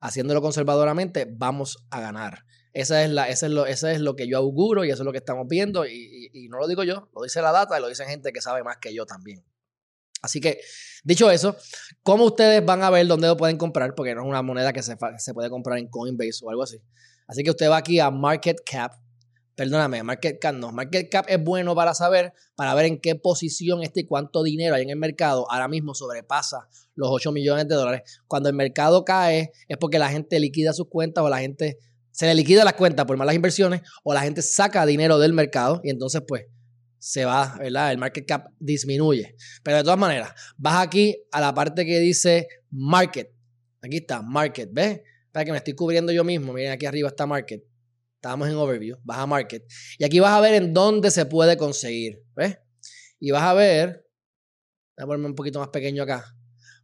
haciéndolo 0.00 0.42
conservadoramente, 0.42 1.26
vamos 1.30 1.86
a 1.90 2.00
ganar. 2.00 2.44
Esa 2.72 3.04
es, 3.04 3.10
la, 3.10 3.28
es, 3.28 3.42
lo, 3.42 3.66
es 3.66 3.82
lo 4.00 4.16
que 4.16 4.26
yo 4.26 4.38
auguro 4.38 4.84
y 4.84 4.90
eso 4.90 5.02
es 5.02 5.04
lo 5.04 5.12
que 5.12 5.18
estamos 5.18 5.46
viendo. 5.46 5.86
Y, 5.86 6.48
no 6.48 6.58
lo 6.58 6.66
digo 6.66 6.84
yo, 6.84 7.08
lo 7.14 7.22
dice 7.22 7.42
la 7.42 7.52
data 7.52 7.78
y 7.78 7.82
lo 7.82 7.88
dicen 7.88 8.08
gente 8.08 8.32
que 8.32 8.40
sabe 8.40 8.62
más 8.62 8.78
que 8.78 8.94
yo 8.94 9.04
también. 9.04 9.44
Así 10.22 10.40
que, 10.40 10.60
dicho 11.02 11.30
eso, 11.30 11.56
¿cómo 12.02 12.24
ustedes 12.24 12.64
van 12.64 12.82
a 12.82 12.90
ver 12.90 13.06
dónde 13.06 13.26
lo 13.26 13.36
pueden 13.36 13.58
comprar? 13.58 13.94
Porque 13.94 14.14
no 14.14 14.22
es 14.22 14.28
una 14.28 14.42
moneda 14.42 14.72
que 14.72 14.82
se, 14.82 14.96
se 15.18 15.34
puede 15.34 15.50
comprar 15.50 15.78
en 15.78 15.88
Coinbase 15.88 16.44
o 16.44 16.50
algo 16.50 16.62
así. 16.62 16.80
Así 17.26 17.42
que 17.42 17.50
usted 17.50 17.68
va 17.68 17.78
aquí 17.78 17.98
a 18.00 18.10
Market 18.10 18.58
Cap. 18.64 18.92
Perdóname, 19.54 20.02
Market 20.02 20.40
Cap 20.40 20.54
no. 20.54 20.72
Market 20.72 21.10
Cap 21.10 21.26
es 21.28 21.42
bueno 21.42 21.74
para 21.74 21.92
saber, 21.94 22.32
para 22.54 22.74
ver 22.74 22.86
en 22.86 23.00
qué 23.00 23.16
posición 23.16 23.82
está 23.82 24.00
y 24.00 24.04
cuánto 24.04 24.42
dinero 24.42 24.76
hay 24.76 24.82
en 24.82 24.90
el 24.90 24.96
mercado. 24.96 25.50
Ahora 25.50 25.68
mismo 25.68 25.94
sobrepasa 25.94 26.68
los 26.94 27.08
8 27.10 27.32
millones 27.32 27.68
de 27.68 27.74
dólares. 27.74 28.20
Cuando 28.26 28.48
el 28.48 28.54
mercado 28.54 29.04
cae 29.04 29.52
es 29.68 29.76
porque 29.76 29.98
la 29.98 30.08
gente 30.08 30.40
liquida 30.40 30.72
sus 30.72 30.88
cuentas 30.88 31.22
o 31.22 31.28
la 31.28 31.40
gente 31.40 31.78
se 32.12 32.26
le 32.26 32.34
liquida 32.34 32.64
las 32.64 32.74
cuentas 32.74 33.06
por 33.06 33.16
malas 33.16 33.34
inversiones 33.34 33.80
o 34.04 34.14
la 34.14 34.20
gente 34.20 34.42
saca 34.42 34.86
dinero 34.86 35.18
del 35.18 35.32
mercado 35.32 35.80
y 35.82 35.90
entonces 35.90 36.22
pues 36.26 36.44
se 36.98 37.24
va, 37.24 37.56
¿verdad? 37.58 37.90
El 37.90 37.98
market 37.98 38.24
cap 38.26 38.46
disminuye. 38.60 39.34
Pero 39.64 39.78
de 39.78 39.82
todas 39.82 39.98
maneras, 39.98 40.32
vas 40.56 40.86
aquí 40.86 41.16
a 41.32 41.40
la 41.40 41.52
parte 41.52 41.84
que 41.84 41.98
dice 41.98 42.46
market. 42.70 43.28
Aquí 43.80 43.96
está, 43.96 44.22
market, 44.22 44.68
¿ves? 44.72 45.00
Para 45.32 45.44
que 45.44 45.50
me 45.50 45.56
estoy 45.56 45.74
cubriendo 45.74 46.12
yo 46.12 46.22
mismo. 46.22 46.52
Miren, 46.52 46.70
aquí 46.70 46.86
arriba 46.86 47.08
está 47.08 47.26
market. 47.26 47.64
Estamos 48.14 48.48
en 48.48 48.54
overview. 48.54 48.98
Vas 49.02 49.18
a 49.18 49.26
market. 49.26 49.64
Y 49.98 50.04
aquí 50.04 50.20
vas 50.20 50.32
a 50.32 50.40
ver 50.40 50.54
en 50.54 50.72
dónde 50.72 51.10
se 51.10 51.26
puede 51.26 51.56
conseguir, 51.56 52.22
¿ves? 52.36 52.58
Y 53.18 53.32
vas 53.32 53.42
a 53.42 53.54
ver, 53.54 54.06
voy 54.96 55.02
a 55.02 55.06
ponerme 55.06 55.26
un 55.26 55.34
poquito 55.34 55.58
más 55.58 55.70
pequeño 55.70 56.04
acá. 56.04 56.24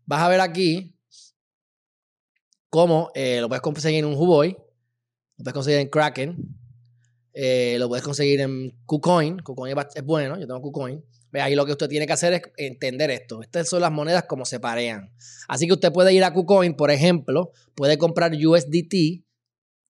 Vas 0.05 0.23
a 0.23 0.29
ver 0.29 0.41
aquí 0.41 0.99
cómo 2.71 3.13
eh, 3.15 3.41
lo 3.41 3.49
puedes 3.49 3.63
conseguir 3.63 4.01
en 4.01 4.07
un 4.07 4.15
Huboy 4.15 4.57
lo 5.39 5.45
puedes 5.45 5.55
conseguir 5.55 5.81
en 5.81 5.89
Kraken. 5.89 6.37
Eh, 7.33 7.77
lo 7.79 7.89
puedes 7.89 8.05
conseguir 8.05 8.41
en 8.41 8.77
KuCoin. 8.85 9.39
KuCoin 9.39 9.75
es 9.95 10.05
bueno, 10.05 10.39
yo 10.39 10.47
tengo 10.47 10.61
KuCoin. 10.61 11.05
Ahí 11.35 11.55
lo 11.55 11.65
que 11.67 11.73
usted 11.73 11.89
tiene 11.89 12.07
que 12.07 12.13
hacer 12.13 12.33
es 12.33 12.43
entender 12.57 13.11
esto. 13.11 13.43
Estas 13.43 13.69
son 13.69 13.83
las 13.83 13.93
monedas 13.93 14.25
como 14.25 14.45
se 14.45 14.59
parean. 14.59 15.13
Así 15.47 15.67
que 15.67 15.75
usted 15.75 15.93
puede 15.93 16.13
ir 16.13 16.25
a 16.25 16.33
KuCoin, 16.33 16.75
por 16.75 16.91
ejemplo, 16.91 17.53
puede 17.77 17.99
comprar 17.99 18.33
USDT, 18.33 19.25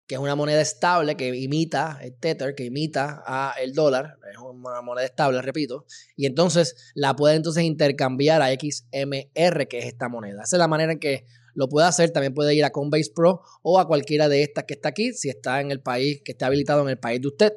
que 0.06 0.14
es 0.14 0.18
una 0.18 0.34
moneda 0.34 0.60
estable 0.60 1.16
que 1.16 1.34
imita 1.34 1.98
el 2.02 2.14
Tether, 2.14 2.54
que 2.54 2.64
imita 2.64 3.22
a 3.26 3.54
el 3.60 3.72
dólar, 3.72 4.18
es 4.30 4.38
una 4.38 4.82
moneda 4.82 5.06
estable, 5.06 5.40
repito, 5.40 5.86
y 6.16 6.26
entonces 6.26 6.92
la 6.94 7.14
puede 7.14 7.36
entonces 7.36 7.64
intercambiar 7.64 8.42
a 8.42 8.48
XMR, 8.48 9.68
que 9.68 9.78
es 9.78 9.84
esta 9.84 10.08
moneda. 10.08 10.42
Esa 10.44 10.56
es 10.56 10.58
la 10.58 10.68
manera 10.68 10.92
en 10.92 10.98
que 10.98 11.26
lo 11.58 11.68
puede 11.68 11.88
hacer. 11.88 12.10
También 12.10 12.34
puede 12.34 12.54
ir 12.54 12.64
a 12.64 12.70
Coinbase 12.70 13.10
Pro 13.12 13.42
o 13.62 13.80
a 13.80 13.88
cualquiera 13.88 14.28
de 14.28 14.42
estas 14.42 14.64
que 14.64 14.74
está 14.74 14.90
aquí, 14.90 15.12
si 15.12 15.28
está 15.28 15.60
en 15.60 15.72
el 15.72 15.82
país, 15.82 16.22
que 16.24 16.32
esté 16.32 16.44
habilitado 16.44 16.82
en 16.82 16.88
el 16.88 16.98
país 16.98 17.20
de 17.20 17.26
usted. 17.26 17.52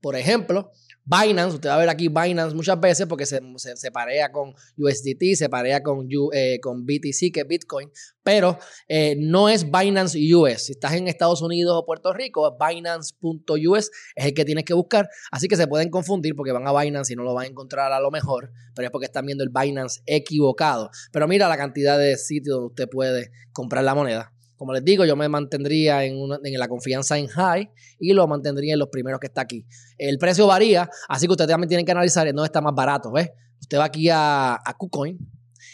Por 0.00 0.16
ejemplo, 0.16 0.72
Binance, 1.04 1.56
usted 1.56 1.68
va 1.68 1.74
a 1.74 1.78
ver 1.78 1.88
aquí 1.90 2.08
Binance 2.08 2.54
muchas 2.54 2.80
veces 2.80 3.06
porque 3.06 3.26
se, 3.26 3.40
se, 3.56 3.90
parea 3.90 4.32
con 4.32 4.54
USDT, 4.78 5.36
se 5.36 5.48
parea 5.50 5.82
con, 5.82 6.08
eh, 6.32 6.58
con 6.60 6.86
BTC, 6.86 7.32
que 7.32 7.40
es 7.40 7.46
Bitcoin, 7.46 7.90
pero 8.22 8.58
eh, 8.88 9.14
no 9.18 9.48
es 9.50 9.70
Binance 9.70 10.18
US. 10.34 10.66
Si 10.66 10.72
estás 10.72 10.94
en 10.94 11.06
Estados 11.06 11.42
Unidos 11.42 11.74
o 11.76 11.84
Puerto 11.84 12.12
Rico, 12.12 12.56
Binance.us 12.58 13.90
es 14.14 14.24
el 14.24 14.34
que 14.34 14.44
tienes 14.44 14.64
que 14.64 14.74
buscar. 14.74 15.08
Así 15.30 15.46
que 15.46 15.56
se 15.56 15.66
pueden 15.66 15.90
confundir 15.90 16.34
porque 16.34 16.52
van 16.52 16.66
a 16.66 16.78
Binance 16.78 17.12
y 17.12 17.16
no 17.16 17.22
lo 17.22 17.34
van 17.34 17.44
a 17.44 17.48
encontrar 17.48 17.92
a 17.92 18.00
lo 18.00 18.10
mejor, 18.10 18.50
pero 18.74 18.86
es 18.86 18.90
porque 18.90 19.06
están 19.06 19.26
viendo 19.26 19.44
el 19.44 19.50
Binance 19.50 20.00
equivocado. 20.06 20.90
Pero 21.12 21.28
mira 21.28 21.48
la 21.48 21.56
cantidad 21.56 21.98
de 21.98 22.16
sitios 22.16 22.56
donde 22.56 22.68
usted 22.68 22.88
puede 22.88 23.30
comprar 23.52 23.84
la 23.84 23.94
moneda. 23.94 24.33
Como 24.56 24.72
les 24.72 24.84
digo, 24.84 25.04
yo 25.04 25.16
me 25.16 25.28
mantendría 25.28 26.04
en, 26.04 26.28
la 26.28 26.68
confianza 26.68 27.18
en 27.18 27.26
high 27.26 27.70
y 27.98 28.12
lo 28.12 28.26
mantendría 28.26 28.74
en 28.74 28.78
los 28.78 28.88
primeros 28.88 29.20
que 29.20 29.26
está 29.26 29.40
aquí. 29.40 29.66
El 29.98 30.18
precio 30.18 30.46
varía, 30.46 30.88
así 31.08 31.26
que 31.26 31.32
ustedes 31.32 31.50
también 31.50 31.68
tienen 31.68 31.84
que 31.84 31.92
analizar 31.92 32.26
en 32.26 32.36
dónde 32.36 32.46
está 32.46 32.60
más 32.60 32.74
barato. 32.74 33.10
¿ves? 33.10 33.30
Usted 33.60 33.78
va 33.78 33.84
aquí 33.84 34.08
a, 34.10 34.54
a 34.54 34.74
KuCoin 34.78 35.18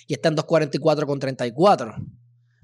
y 0.07 0.15
está 0.15 0.29
en 0.29 0.37
244,34. 0.37 1.95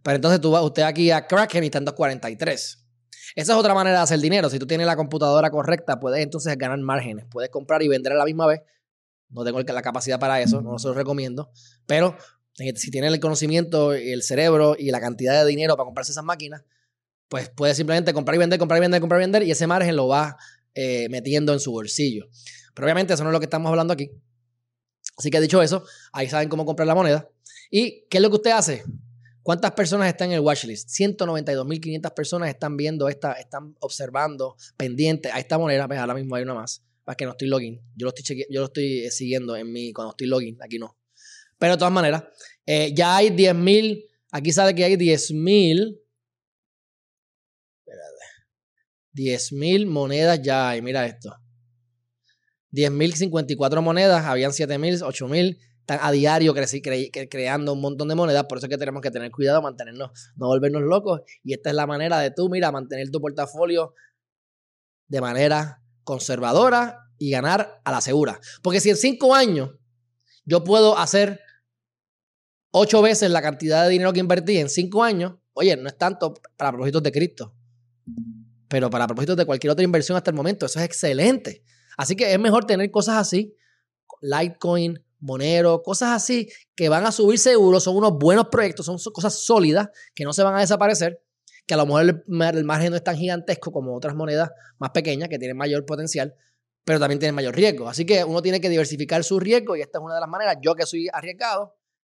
Pero 0.03 0.17
entonces 0.17 0.41
tú 0.41 0.53
va, 0.53 0.63
usted 0.63 0.83
aquí 0.83 1.11
a 1.11 1.27
Kraken 1.27 1.65
y 1.65 1.67
está 1.67 1.79
en 1.79 1.85
243. 1.85 2.87
Esa 3.35 3.53
es 3.53 3.59
otra 3.59 3.75
manera 3.75 3.99
de 3.99 4.03
hacer 4.05 4.21
dinero. 4.21 4.49
Si 4.49 4.59
tú 4.59 4.67
tienes 4.67 4.87
la 4.87 4.97
computadora 4.97 5.51
correcta, 5.51 5.99
puedes 6.01 6.23
entonces 6.23 6.57
ganar 6.57 6.79
márgenes. 6.79 7.27
Puedes 7.31 7.51
comprar 7.51 7.83
y 7.83 7.89
vender 7.89 8.13
a 8.13 8.17
la 8.17 8.25
misma 8.25 8.47
vez. 8.47 8.63
No 9.29 9.45
tengo 9.45 9.61
la 9.61 9.83
capacidad 9.83 10.21
para 10.21 10.41
eso, 10.41 10.63
no 10.63 10.79
se 10.79 10.89
lo 10.89 10.95
recomiendo. 10.95 11.51
Pero 11.87 12.17
si 12.57 12.91
tiene 12.91 13.09
el 13.09 13.21
conocimiento, 13.21 13.93
el 13.93 14.23
cerebro 14.23 14.77
y 14.79 14.91
la 14.91 15.01
cantidad 15.01 15.43
de 15.43 15.49
dinero 15.49 15.77
para 15.77 15.87
comprarse 15.87 16.13
esas 16.13 16.25
máquinas, 16.25 16.63
pues 17.29 17.49
puede 17.51 17.75
simplemente 17.75 18.13
comprar 18.13 18.37
y 18.37 18.39
vender, 18.39 18.59
comprar 18.59 18.79
y 18.79 18.81
vender, 18.81 19.01
comprar 19.01 19.21
y 19.21 19.25
vender 19.25 19.43
y 19.43 19.51
ese 19.51 19.67
margen 19.67 19.97
lo 19.97 20.09
va 20.09 20.37
eh, 20.75 21.09
metiendo 21.11 21.53
en 21.53 21.61
su 21.61 21.73
bolsillo. 21.73 22.29
Pero 22.75 22.87
obviamente 22.87 23.15
eso 23.15 23.25
no 23.25 23.31
es 23.31 23.33
lo 23.33 23.41
que 23.41 23.47
estamos 23.47 23.69
hablando 23.71 23.93
aquí. 23.93 24.11
Así 25.17 25.31
que 25.31 25.41
dicho 25.41 25.63
eso, 25.63 25.85
ahí 26.13 26.29
saben 26.29 26.49
cómo 26.49 26.65
comprar 26.67 26.87
la 26.87 26.95
moneda. 26.95 27.29
¿Y 27.71 28.05
qué 28.09 28.19
es 28.19 28.23
lo 28.23 28.29
que 28.31 28.37
usted 28.37 28.51
hace? 28.51 28.85
¿Cuántas 29.43 29.73
personas 29.73 30.09
están 30.09 30.29
en 30.31 30.35
el 30.35 30.41
watchlist? 30.41 30.89
192.500 30.91 32.15
personas 32.15 32.49
están 32.49 32.77
viendo 32.77 33.09
esta, 33.09 33.33
están 33.35 33.75
observando, 33.81 34.57
pendientes 34.77 35.33
a 35.33 35.39
esta 35.39 35.57
moneda. 35.57 35.87
Pues 35.87 35.99
ahora 35.99 36.15
mismo 36.15 36.35
hay 36.35 36.43
una 36.43 36.55
más. 36.55 36.83
Para 37.05 37.17
que 37.17 37.25
no 37.25 37.31
estoy 37.31 37.49
login. 37.49 37.81
Yo 37.95 38.07
lo 38.07 38.13
estoy, 38.15 38.45
yo 38.51 38.61
lo 38.61 38.67
estoy 38.67 39.05
eh, 39.05 39.11
siguiendo 39.11 39.57
en 39.57 39.73
mi, 39.73 39.93
cuando 39.93 40.11
estoy 40.11 40.27
login. 40.27 40.59
Aquí 40.61 40.79
no. 40.79 40.97
Pero 41.59 41.73
de 41.73 41.79
todas 41.79 41.93
maneras, 41.93 42.25
eh, 42.67 42.93
ya 42.95 43.17
hay 43.17 43.31
10.000, 43.31 44.05
aquí 44.33 44.53
sale 44.53 44.75
que 44.75 44.85
hay 44.85 44.97
10.000. 44.97 46.01
10.000 49.15 49.87
monedas 49.87 50.41
ya 50.43 50.71
hay, 50.71 50.83
mira 50.83 51.07
esto. 51.07 51.35
10.054 52.73 53.81
monedas, 53.81 54.27
habían 54.27 54.51
7.000, 54.51 55.01
8.000. 55.01 55.59
Están 55.81 56.01
a 56.03 56.11
diario 56.11 56.53
creando 57.31 57.73
un 57.73 57.81
montón 57.81 58.09
de 58.09 58.17
monedas, 58.17 58.45
por 58.49 58.59
eso 58.59 58.67
es 58.67 58.71
que 58.71 58.77
tenemos 58.77 59.01
que 59.01 59.13
tener 59.13 59.31
cuidado, 59.31 59.63
mantenernos, 59.63 60.11
no 60.35 60.49
volvernos 60.49 60.83
locos. 60.83 61.21
Y 61.45 61.55
esta 61.55 61.71
es 61.71 61.77
la 61.77 61.87
manera 61.87 62.19
de 62.19 62.33
tú, 62.33 62.51
mira, 62.51 62.73
mantener 62.73 63.09
tu 63.11 63.21
portafolio 63.21 63.95
de 65.07 65.21
manera 65.21 65.81
conservadora 66.03 67.07
y 67.19 67.31
ganar 67.31 67.81
a 67.85 67.93
la 67.93 68.01
segura. 68.01 68.41
Porque 68.63 68.81
si 68.81 68.91
en 68.91 68.97
cinco 68.97 69.35
años 69.35 69.71
yo 70.45 70.65
puedo 70.65 70.99
hacer 70.99 71.41
ocho 72.79 73.01
veces 73.01 73.31
la 73.31 73.41
cantidad 73.41 73.85
de 73.85 73.91
dinero 73.91 74.13
que 74.13 74.21
invertí 74.21 74.59
en 74.59 74.69
cinco 74.69 75.03
años, 75.03 75.35
oye, 75.55 75.77
no 75.77 75.89
es 75.89 75.97
tanto 75.97 76.35
para 76.59 76.71
propósitos 76.73 77.03
de 77.03 77.11
cripto, 77.11 77.55
pero 78.69 78.91
para 78.91 79.07
propósitos 79.07 79.37
de 79.37 79.47
cualquier 79.47 79.71
otra 79.71 79.83
inversión 79.83 80.17
hasta 80.17 80.31
el 80.31 80.37
momento, 80.37 80.67
eso 80.67 80.79
es 80.79 80.85
excelente. 80.85 81.63
Así 81.97 82.17
que 82.17 82.31
es 82.31 82.39
mejor 82.39 82.67
tener 82.67 82.91
cosas 82.91 83.17
así, 83.17 83.57
Litecoin, 84.21 85.03
Monero, 85.21 85.83
cosas 85.83 86.11
así 86.11 86.49
que 86.75 86.91
van 86.91 87.07
a 87.07 87.13
subir 87.13 87.39
seguro, 87.39 87.81
son 87.81 87.97
unos 87.97 88.13
buenos 88.19 88.49
proyectos, 88.49 88.85
son 88.85 88.99
cosas 89.11 89.35
sólidas 89.39 89.89
que 90.15 90.25
no 90.25 90.35
se 90.35 90.43
van 90.43 90.55
a 90.55 90.61
desaparecer, 90.61 91.23
que 91.67 91.73
a 91.73 91.79
lo 91.79 91.87
mejor 91.87 92.03
el, 92.03 92.65
margen 92.65 92.91
no 92.91 92.97
es 92.97 93.05
tan 93.05 93.17
gigantesco 93.17 93.73
como 93.73 93.97
otras 93.97 94.15
monedas 94.15 94.51
más 94.79 94.91
pequeñas 94.91 95.31
que 95.31 95.39
tienen 95.39 95.57
mayor 95.57 95.87
potencial, 95.87 96.35
pero 96.85 97.01
también 97.01 97.19
tienen 97.19 97.35
mayor 97.35 97.57
riesgo. 97.57 97.89
Así 97.89 98.05
que 98.05 98.23
uno 98.23 98.43
tiene 98.43 98.61
que 98.61 98.69
diversificar 98.69 99.25
su 99.25 99.41
riesgo 99.41 99.77
y 99.77 99.81
esta 99.81 99.99
es 99.99 100.05
una 100.05 100.15
de 100.15 100.21
las 100.21 100.29
maneras. 100.29 100.59
Yo 100.61 100.75
que 100.75 100.85
soy 100.85 101.09
arriesgado, 101.11 101.75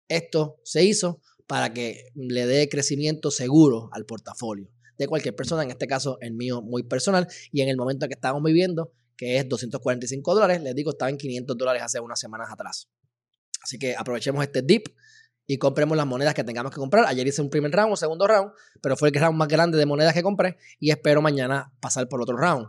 esto 0.10 0.60
se 0.64 0.84
hizo 0.84 1.22
para 1.48 1.74
que 1.74 2.10
le 2.16 2.46
dé 2.46 2.68
crecimiento 2.70 3.32
seguro 3.32 3.90
al 3.94 4.06
portafolio 4.06 4.70
de 5.00 5.08
cualquier 5.08 5.36
persona, 5.36 5.64
en 5.64 5.72
este 5.72 5.88
caso 5.88 6.18
el 6.20 6.34
mío 6.34 6.62
muy 6.62 6.84
personal, 6.84 7.28
y 7.52 7.62
en 7.62 7.70
el 7.70 7.78
momento 7.78 8.08
que 8.08 8.14
estamos 8.14 8.44
viviendo, 8.44 8.92
que 9.16 9.38
es 9.38 9.48
245 9.48 10.36
dólares, 10.36 10.62
les 10.62 10.76
digo, 10.76 10.92
estaba 10.92 11.10
en 11.10 11.18
500 11.18 11.58
dólares 11.58 11.82
hace 11.82 12.00
unas 12.02 12.20
semanas 12.20 12.50
atrás. 12.52 12.90
Así 13.64 13.80
que 13.80 13.96
aprovechemos 13.96 14.44
este 14.44 14.62
dip 14.62 14.88
y 15.48 15.58
compremos 15.58 15.98
las 15.98 16.06
monedas 16.06 16.34
que 16.34 16.44
tengamos 16.44 16.72
que 16.72 16.78
comprar. 16.78 17.06
Ayer 17.06 17.26
hice 17.26 17.42
un 17.42 17.50
primer 17.50 17.72
round, 17.72 17.92
un 17.92 17.98
segundo 17.98 18.28
round, 18.28 18.52
pero 18.82 18.96
fue 18.96 19.10
el 19.10 19.16
round 19.16 19.38
más 19.38 19.48
grande 19.48 19.78
de 19.78 19.86
monedas 19.86 20.14
que 20.14 20.22
compré 20.22 20.58
y 20.80 20.92
espero 20.92 21.22
mañana 21.22 21.74
pasar 21.80 22.08
por 22.08 22.22
otro 22.22 22.38
round. 22.38 22.68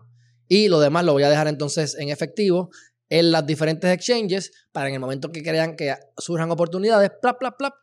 Y 0.48 0.68
lo 0.68 0.80
demás 0.80 1.04
lo 1.04 1.12
voy 1.12 1.22
a 1.24 1.30
dejar 1.30 1.46
entonces 1.46 1.96
en 1.98 2.08
efectivo 2.08 2.70
en 3.10 3.32
las 3.32 3.44
diferentes 3.44 3.90
exchanges 3.90 4.52
para 4.72 4.88
en 4.88 4.94
el 4.94 5.00
momento 5.00 5.30
que 5.30 5.42
crean 5.42 5.76
que 5.76 5.94
surjan 6.16 6.50
oportunidades, 6.50 7.10
plap, 7.20 7.38
plap, 7.38 7.58
plap, 7.58 7.74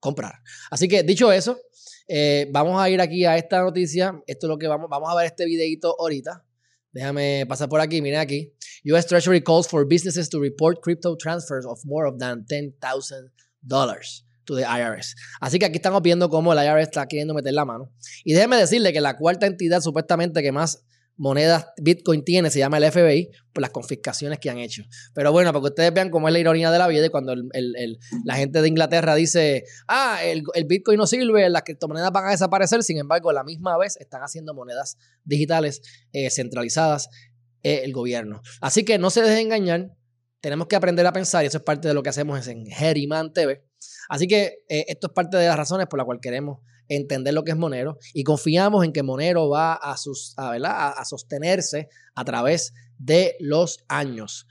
comprar. 0.00 0.34
Así 0.70 0.88
que 0.88 1.02
dicho 1.04 1.30
eso, 1.30 1.58
eh, 2.08 2.48
vamos 2.50 2.80
a 2.80 2.90
ir 2.90 3.00
aquí 3.00 3.24
a 3.24 3.36
esta 3.36 3.60
noticia. 3.60 4.20
Esto 4.26 4.46
es 4.46 4.48
lo 4.48 4.58
que 4.58 4.66
vamos, 4.66 4.88
vamos 4.90 5.10
a 5.10 5.14
ver 5.14 5.26
este 5.26 5.44
videito 5.44 5.94
ahorita. 6.00 6.44
Déjame 6.90 7.44
pasar 7.48 7.68
por 7.68 7.80
aquí, 7.80 8.02
miren 8.02 8.20
aquí. 8.20 8.52
US 8.84 9.06
Treasury 9.06 9.42
calls 9.42 9.68
for 9.68 9.86
businesses 9.86 10.28
to 10.28 10.40
report 10.40 10.80
crypto 10.82 11.16
transfers 11.16 11.64
of 11.64 11.78
more 11.84 12.10
than 12.18 12.44
$10,000 12.46 14.24
to 14.44 14.56
the 14.56 14.64
IRS. 14.64 15.14
Así 15.40 15.58
que 15.58 15.66
aquí 15.66 15.76
estamos 15.76 16.02
viendo 16.02 16.28
cómo 16.28 16.52
el 16.52 16.58
IRS 16.58 16.88
está 16.88 17.06
queriendo 17.06 17.34
meter 17.34 17.54
la 17.54 17.64
mano. 17.64 17.92
Y 18.24 18.32
déjeme 18.32 18.56
decirle 18.56 18.92
que 18.92 19.00
la 19.00 19.16
cuarta 19.16 19.46
entidad 19.46 19.80
supuestamente 19.80 20.42
que 20.42 20.52
más 20.52 20.84
monedas 21.16 21.66
Bitcoin 21.80 22.24
tiene 22.24 22.50
se 22.50 22.58
llama 22.58 22.78
el 22.78 22.90
FBI 22.90 23.30
por 23.52 23.60
las 23.60 23.70
confiscaciones 23.70 24.38
que 24.38 24.50
han 24.50 24.58
hecho. 24.58 24.84
Pero 25.14 25.32
bueno, 25.32 25.52
para 25.52 25.62
que 25.62 25.68
ustedes 25.68 25.94
vean 25.94 26.10
cómo 26.10 26.28
es 26.28 26.32
la 26.32 26.40
ironía 26.40 26.70
de 26.70 26.78
la 26.78 26.88
vida 26.88 27.10
cuando 27.10 27.34
la 28.24 28.34
gente 28.34 28.62
de 28.62 28.68
Inglaterra 28.68 29.14
dice, 29.14 29.64
ah, 29.88 30.20
el, 30.24 30.44
Bitcoin 30.66 30.98
no 30.98 31.06
sirve, 31.06 31.48
las 31.50 31.62
criptomonedas 31.62 32.10
van 32.12 32.26
a 32.26 32.30
desaparecer, 32.30 32.82
sin 32.82 32.98
embargo, 32.98 33.30
a 33.30 33.32
la 33.32 33.44
misma 33.44 33.76
vez 33.78 33.96
están 33.98 34.22
haciendo 34.22 34.54
monedas 34.54 34.98
digitales 35.24 35.82
eh, 36.12 36.30
centralizadas 36.30 37.08
eh, 37.62 37.82
el 37.84 37.92
gobierno. 37.92 38.42
Así 38.60 38.84
que 38.84 38.98
no 38.98 39.10
se 39.10 39.22
dejen 39.22 39.46
engañar, 39.46 39.94
tenemos 40.40 40.66
que 40.66 40.76
aprender 40.76 41.06
a 41.06 41.12
pensar 41.12 41.44
y 41.44 41.46
eso 41.46 41.58
es 41.58 41.64
parte 41.64 41.88
de 41.88 41.94
lo 41.94 42.02
que 42.02 42.08
hacemos 42.08 42.46
en 42.48 42.66
Geriman 42.66 43.32
TV. 43.32 43.64
Así 44.08 44.26
que 44.26 44.64
eh, 44.68 44.84
esto 44.88 45.06
es 45.08 45.12
parte 45.12 45.36
de 45.36 45.46
las 45.46 45.56
razones 45.56 45.86
por 45.86 45.98
las 45.98 46.04
cuales 46.04 46.20
queremos 46.20 46.58
entender 46.96 47.34
lo 47.34 47.44
que 47.44 47.52
es 47.52 47.56
Monero 47.56 47.98
y 48.12 48.24
confiamos 48.24 48.84
en 48.84 48.92
que 48.92 49.02
Monero 49.02 49.48
va 49.48 49.74
a, 49.74 49.96
sus, 49.96 50.34
a, 50.36 51.04
sostenerse 51.04 51.88
a 52.14 52.24
través 52.24 52.72
de 52.98 53.36
los 53.40 53.84
años. 53.88 54.46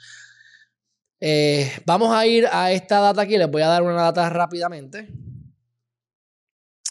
Eh, 1.19 1.71
vamos 1.85 2.13
a 2.13 2.25
ir 2.25 2.47
a 2.51 2.71
esta 2.71 2.99
data 2.99 3.21
aquí, 3.21 3.37
les 3.37 3.49
voy 3.49 3.61
a 3.61 3.67
dar 3.67 3.83
una 3.83 4.01
data 4.01 4.29
rápidamente. 4.29 5.07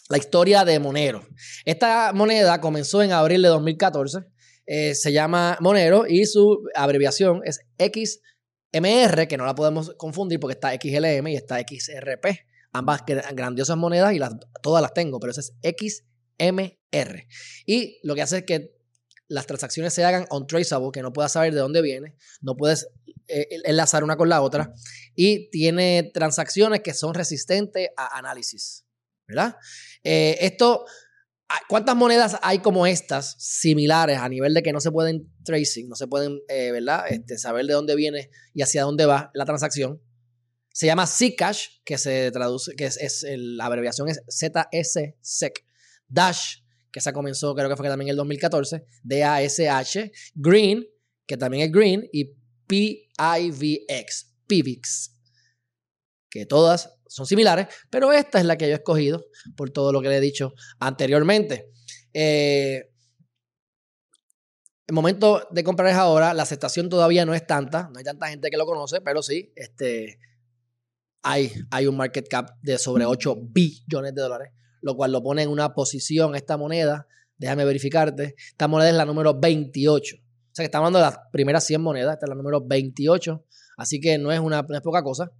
La 0.09 0.17
historia 0.17 0.65
de 0.65 0.79
Monero. 0.79 1.25
Esta 1.65 2.11
moneda 2.13 2.59
comenzó 2.59 3.01
en 3.01 3.11
abril 3.11 3.41
de 3.41 3.47
2014. 3.49 4.19
Eh, 4.65 4.95
se 4.95 5.11
llama 5.11 5.57
Monero 5.59 6.05
y 6.07 6.25
su 6.25 6.63
abreviación 6.75 7.41
es 7.45 7.59
XMR, 7.77 9.27
que 9.27 9.37
no 9.37 9.45
la 9.45 9.55
podemos 9.55 9.93
confundir 9.97 10.39
porque 10.39 10.53
está 10.53 10.71
XLM 10.73 11.27
y 11.27 11.35
está 11.35 11.59
XRP 11.59 12.50
ambas 12.71 13.01
grandiosas 13.33 13.77
monedas 13.77 14.13
y 14.13 14.19
todas 14.61 14.81
las 14.81 14.93
tengo, 14.93 15.19
pero 15.19 15.31
eso 15.31 15.41
es 15.41 15.53
XMR. 15.61 17.27
Y 17.65 17.99
lo 18.03 18.15
que 18.15 18.21
hace 18.21 18.39
es 18.39 18.43
que 18.43 18.75
las 19.27 19.47
transacciones 19.47 19.93
se 19.93 20.03
hagan 20.03 20.25
untraceable, 20.29 20.89
que 20.91 21.01
no 21.01 21.13
puedas 21.13 21.31
saber 21.31 21.53
de 21.53 21.61
dónde 21.61 21.81
viene, 21.81 22.15
no 22.41 22.57
puedes 22.57 22.89
eh, 23.27 23.47
enlazar 23.63 24.03
una 24.03 24.17
con 24.17 24.27
la 24.27 24.41
otra 24.41 24.73
y 25.15 25.49
tiene 25.51 26.11
transacciones 26.13 26.81
que 26.81 26.93
son 26.93 27.13
resistentes 27.13 27.89
a 27.95 28.17
análisis, 28.17 28.85
¿verdad? 29.25 29.55
Eh, 30.03 30.37
esto, 30.41 30.85
¿cuántas 31.69 31.95
monedas 31.95 32.37
hay 32.41 32.59
como 32.59 32.85
estas 32.85 33.35
similares 33.39 34.17
a 34.17 34.27
nivel 34.27 34.53
de 34.53 34.63
que 34.63 34.73
no 34.73 34.81
se 34.81 34.91
pueden 34.91 35.31
tracing, 35.45 35.87
no 35.87 35.95
se 35.95 36.07
pueden, 36.07 36.41
eh, 36.49 36.71
¿verdad? 36.73 37.05
Este, 37.09 37.37
saber 37.37 37.65
de 37.67 37.73
dónde 37.73 37.95
viene 37.95 38.31
y 38.53 38.63
hacia 38.63 38.83
dónde 38.83 39.05
va 39.05 39.31
la 39.33 39.45
transacción? 39.45 40.01
Se 40.73 40.85
llama 40.85 41.05
Zcash, 41.05 41.67
que 41.83 41.97
se 41.97 42.31
traduce, 42.31 42.75
que 42.75 42.85
es, 42.85 43.25
la 43.27 43.65
abreviación 43.65 44.07
es 44.09 44.21
ZS 44.29 45.15
SEC. 45.21 45.65
Dash, 46.07 46.57
que 46.91 47.01
se 47.01 47.13
comenzó, 47.13 47.55
creo 47.55 47.69
que 47.69 47.75
fue 47.75 47.87
también 47.87 48.07
en 48.07 48.11
el 48.11 48.17
2014. 48.17 48.85
D-A-S-H. 49.03 50.11
Green, 50.35 50.85
que 51.25 51.37
también 51.37 51.63
es 51.63 51.71
Green. 51.71 52.07
Y 52.11 52.33
P-I-V-X. 52.67 54.33
PIVX. 54.47 55.15
Que 56.29 56.45
todas 56.45 56.89
son 57.11 57.25
similares, 57.25 57.67
pero 57.89 58.13
esta 58.13 58.39
es 58.39 58.45
la 58.45 58.57
que 58.57 58.67
yo 58.67 58.71
he 58.71 58.75
escogido 58.75 59.25
por 59.57 59.69
todo 59.69 59.91
lo 59.91 60.01
que 60.01 60.07
le 60.07 60.17
he 60.17 60.21
dicho 60.21 60.53
anteriormente. 60.79 61.69
Eh, 62.13 62.89
el 64.87 64.95
momento 64.95 65.45
de 65.51 65.63
comprar 65.63 65.89
es 65.89 65.95
ahora, 65.95 66.33
la 66.33 66.43
aceptación 66.43 66.87
todavía 66.87 67.25
no 67.25 67.33
es 67.33 67.45
tanta, 67.45 67.89
no 67.91 67.99
hay 67.99 68.05
tanta 68.05 68.27
gente 68.27 68.49
que 68.49 68.55
lo 68.55 68.65
conoce, 68.65 69.01
pero 69.01 69.21
sí, 69.21 69.51
este, 69.57 70.19
hay, 71.23 71.51
hay 71.69 71.87
un 71.87 71.97
market 71.97 72.27
cap 72.27 72.51
de 72.61 72.77
sobre 72.77 73.05
8 73.05 73.35
billones 73.41 74.13
de 74.15 74.21
dólares, 74.21 74.51
lo 74.81 74.95
cual 74.95 75.11
lo 75.11 75.21
pone 75.21 75.43
en 75.43 75.49
una 75.49 75.73
posición 75.73 76.35
esta 76.35 76.57
moneda. 76.57 77.07
Déjame 77.37 77.65
verificarte. 77.65 78.35
Esta 78.37 78.67
moneda 78.67 78.89
es 78.89 78.95
la 78.95 79.05
número 79.05 79.39
28. 79.39 80.15
O 80.15 80.19
sea 80.53 80.63
que 80.63 80.65
estamos 80.65 80.87
hablando 80.87 80.99
de 80.99 81.05
las 81.05 81.19
primeras 81.31 81.65
100 81.65 81.81
monedas. 81.81 82.13
Esta 82.13 82.25
es 82.25 82.29
la 82.29 82.35
número 82.35 82.61
28. 82.65 83.45
Así 83.77 83.99
que 83.99 84.17
no 84.17 84.31
es, 84.31 84.39
una, 84.39 84.61
no 84.61 84.75
es 84.75 84.81
poca 84.81 85.01
cosa. 85.01 85.31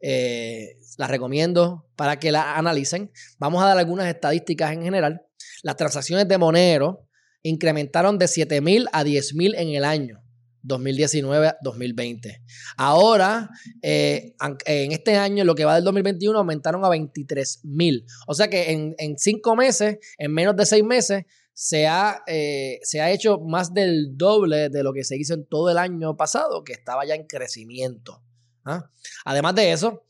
Eh, 0.00 0.78
la 0.96 1.06
recomiendo 1.06 1.86
para 1.96 2.18
que 2.18 2.32
la 2.32 2.56
analicen. 2.56 3.10
Vamos 3.38 3.62
a 3.62 3.66
dar 3.66 3.78
algunas 3.78 4.06
estadísticas 4.06 4.72
en 4.72 4.82
general. 4.82 5.22
Las 5.62 5.76
transacciones 5.76 6.28
de 6.28 6.38
Monero 6.38 7.06
incrementaron 7.42 8.18
de 8.18 8.26
7.000 8.26 8.88
a 8.92 9.04
10.000 9.04 9.54
en 9.56 9.68
el 9.70 9.84
año. 9.84 10.22
2019-2020. 10.64 12.42
Ahora, 12.76 13.50
eh, 13.82 14.34
en 14.66 14.92
este 14.92 15.16
año, 15.16 15.44
lo 15.44 15.54
que 15.54 15.64
va 15.64 15.74
del 15.74 15.84
2021, 15.84 16.38
aumentaron 16.38 16.84
a 16.84 16.88
23 16.88 17.60
mil. 17.64 18.04
O 18.26 18.34
sea 18.34 18.48
que 18.48 18.70
en, 18.70 19.18
cinco 19.18 19.56
meses, 19.56 19.98
en 20.18 20.32
menos 20.32 20.56
de 20.56 20.66
seis 20.66 20.84
meses, 20.84 21.24
se 21.52 21.86
ha, 21.86 22.22
eh, 22.26 22.78
se 22.82 23.00
ha 23.00 23.10
hecho 23.10 23.38
más 23.38 23.74
del 23.74 24.16
doble 24.16 24.70
de 24.70 24.82
lo 24.82 24.92
que 24.92 25.04
se 25.04 25.16
hizo 25.16 25.34
en 25.34 25.46
todo 25.46 25.70
el 25.70 25.78
año 25.78 26.16
pasado, 26.16 26.64
que 26.64 26.72
estaba 26.72 27.04
ya 27.04 27.14
en 27.14 27.26
crecimiento. 27.26 28.22
¿ah? 28.64 28.90
Además 29.24 29.54
de 29.54 29.72
eso, 29.72 30.04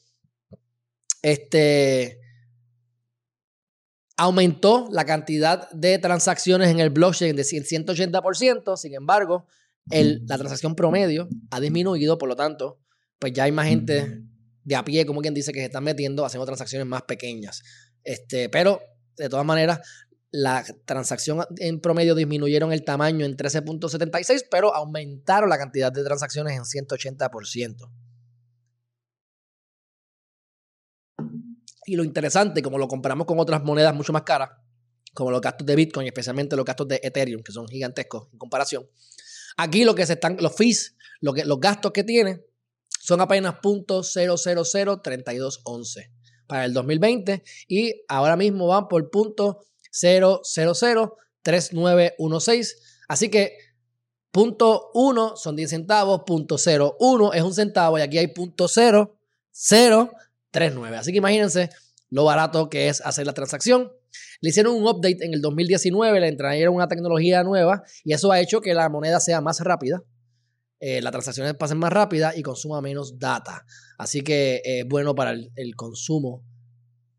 este, 1.23 2.21
aumentó 4.17 4.87
la 4.91 5.05
cantidad 5.07 5.71
de 5.71 5.99
transacciones 5.99 6.69
en 6.69 6.79
el 6.79 6.91
blockchain 6.91 7.35
de 7.35 7.43
180%, 7.43 8.77
sin 8.77 8.95
embargo, 8.95 9.47
la 9.87 10.39
transacción 10.39 10.75
promedio 10.75 11.29
ha 11.51 11.61
disminuido, 11.61 12.19
por 12.19 12.29
lo 12.29 12.37
tanto, 12.37 12.81
pues 13.19 13.33
ya 13.33 13.45
hay 13.45 13.53
más 13.53 13.67
gente 13.67 14.23
de 14.65 14.77
a 14.77 14.85
pie, 14.85 15.07
como 15.07 15.21
quien 15.21 15.35
dice, 15.35 15.53
que 15.53 15.61
se 15.61 15.67
están 15.67 15.85
metiendo 15.85 16.25
haciendo 16.25 16.47
transacciones 16.47 16.87
más 16.87 17.03
pequeñas. 17.03 17.63
Este, 18.05 18.49
pero, 18.49 18.81
de 19.17 19.29
todas 19.29 19.45
maneras, 19.45 19.81
la 20.33 20.65
transacción 20.85 21.45
en 21.59 21.81
promedio 21.81 22.15
disminuyeron 22.15 22.73
el 22.73 22.85
tamaño 22.85 23.27
en 23.27 23.37
13.76, 23.37 24.47
pero 24.51 24.75
aumentaron 24.75 25.51
la 25.51 25.59
cantidad 25.59 25.93
de 25.93 26.05
transacciones 26.05 26.57
en 26.57 26.63
180%. 26.63 27.91
Y 31.87 31.97
lo 31.97 32.05
interesante, 32.05 32.63
como 32.63 32.79
lo 32.79 32.87
comparamos 32.87 33.27
con 33.27 33.39
otras 33.41 33.65
monedas 33.65 33.95
mucho 33.95 34.13
más 34.13 34.23
caras, 34.23 34.51
como 35.13 35.33
los 35.33 35.41
gastos 35.41 35.67
de 35.67 35.75
Bitcoin, 35.75 36.07
especialmente 36.07 36.55
los 36.55 36.65
gastos 36.65 36.87
de 36.87 37.01
Ethereum, 37.03 37.43
que 37.43 37.51
son 37.51 37.67
gigantescos 37.67 38.29
en 38.33 38.39
comparación, 38.39 38.89
Aquí 39.57 39.85
lo 39.85 39.95
que 39.95 40.05
se 40.07 40.15
están, 40.15 40.39
los 40.41 40.57
fees, 40.57 40.97
los 41.21 41.61
gastos 41.61 41.93
que 41.93 42.03
tiene 42.05 42.43
son 43.01 43.21
apenas 43.21 43.57
.0003211 43.63 46.11
para 46.47 46.65
el 46.65 46.73
2020 46.73 47.45
y 47.69 48.03
ahora 48.09 48.37
mismo 48.37 48.67
van 48.67 48.89
por 48.89 49.11
punto 49.11 49.67
0003916. 49.93 52.77
Así 53.09 53.29
que 53.29 53.59
punto 54.31 54.91
1 54.95 55.37
son 55.37 55.57
10 55.57 55.71
centavos, 55.71 56.23
punto 56.27 56.57
01 56.57 57.33
es 57.33 57.43
un 57.43 57.55
centavo 57.55 57.99
y 57.99 58.03
aquí 58.03 58.19
hay 58.19 58.29
punto 58.29 58.69
0039. 58.69 60.97
Así 60.97 61.11
que 61.13 61.19
imagínense 61.19 61.71
lo 62.11 62.25
barato 62.25 62.69
que 62.69 62.89
es 62.89 63.01
hacer 63.01 63.27
la 63.27 63.33
transacción. 63.33 63.91
Le 64.41 64.51
hicieron 64.51 64.75
un 64.75 64.87
update 64.87 65.25
en 65.25 65.35
el 65.35 65.41
2019, 65.41 66.21
le 66.21 66.33
trajeron 66.33 66.75
una 66.75 66.89
tecnología 66.89 67.43
nueva 67.43 67.83
y 68.05 68.13
eso 68.13 68.33
ha 68.33 68.41
hecho 68.41 68.61
que 68.61 68.75
la 68.75 68.89
moneda 68.89 69.21
sea 69.21 69.41
más 69.41 69.61
rápida, 69.61 70.03
eh, 70.81 71.03
las 71.03 71.13
transacciones 71.13 71.55
pasen 71.55 71.79
más 71.79 71.93
rápidas 71.93 72.37
y 72.37 72.43
consuma 72.43 72.81
menos 72.81 73.19
data. 73.19 73.65
Así 73.99 74.23
que 74.23 74.63
es 74.65 74.87
bueno 74.87 75.15
para 75.15 75.33
el, 75.33 75.77
consumo 75.77 76.45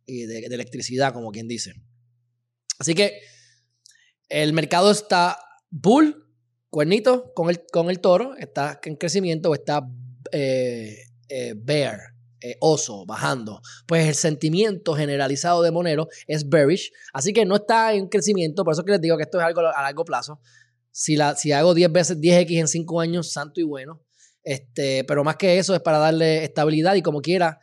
de, 0.08 0.26
de, 0.26 0.56
electricidad, 0.56 1.14
como 1.14 1.32
quien 1.32 1.48
dice. 1.48 1.74
Así 2.80 2.96
que 2.96 3.20
el 4.30 4.54
mercado 4.54 4.90
está 4.90 5.38
bull, 5.70 6.28
cuernito 6.70 7.34
con 7.36 7.50
el, 7.50 7.62
con 7.72 7.90
el 7.90 8.00
toro, 8.00 8.36
está 8.38 8.80
en 8.84 8.96
crecimiento 8.96 9.52
o 9.52 9.54
está 9.54 9.88
eh, 10.32 10.98
eh, 11.30 11.54
bear, 11.56 12.00
eh, 12.42 12.58
oso 12.60 13.06
bajando, 13.06 13.62
pues 13.86 14.08
el 14.08 14.16
sentimiento 14.16 14.94
generalizado 14.96 15.62
de 15.62 15.72
Monero 15.72 16.08
es 16.28 16.50
bearish, 16.50 16.92
así 17.14 17.34
que 17.34 17.46
no 17.46 17.56
está 17.56 17.94
en 17.94 18.08
crecimiento, 18.08 18.64
por 18.64 18.74
eso 18.74 18.84
que 18.84 18.94
les 18.94 19.02
digo 19.02 19.18
que 19.18 19.24
esto 19.24 19.40
es 19.40 19.46
algo 19.46 19.62
a 19.62 19.82
largo 19.82 20.06
plazo. 20.06 20.40
Si, 20.92 21.16
la, 21.16 21.36
si 21.36 21.52
hago 21.52 21.74
10 21.74 21.92
veces 21.92 22.18
10x 22.20 22.60
en 22.60 22.68
5 22.68 23.00
años, 23.00 23.32
santo 23.32 23.62
y 23.62 23.64
bueno. 23.64 24.02
Este, 24.44 25.04
pero 25.04 25.24
más 25.24 25.38
que 25.38 25.58
eso 25.60 25.76
es 25.76 25.82
para 25.82 26.00
darle 26.00 26.44
estabilidad 26.44 26.96
y 26.96 27.02
como 27.02 27.22
quiera, 27.22 27.60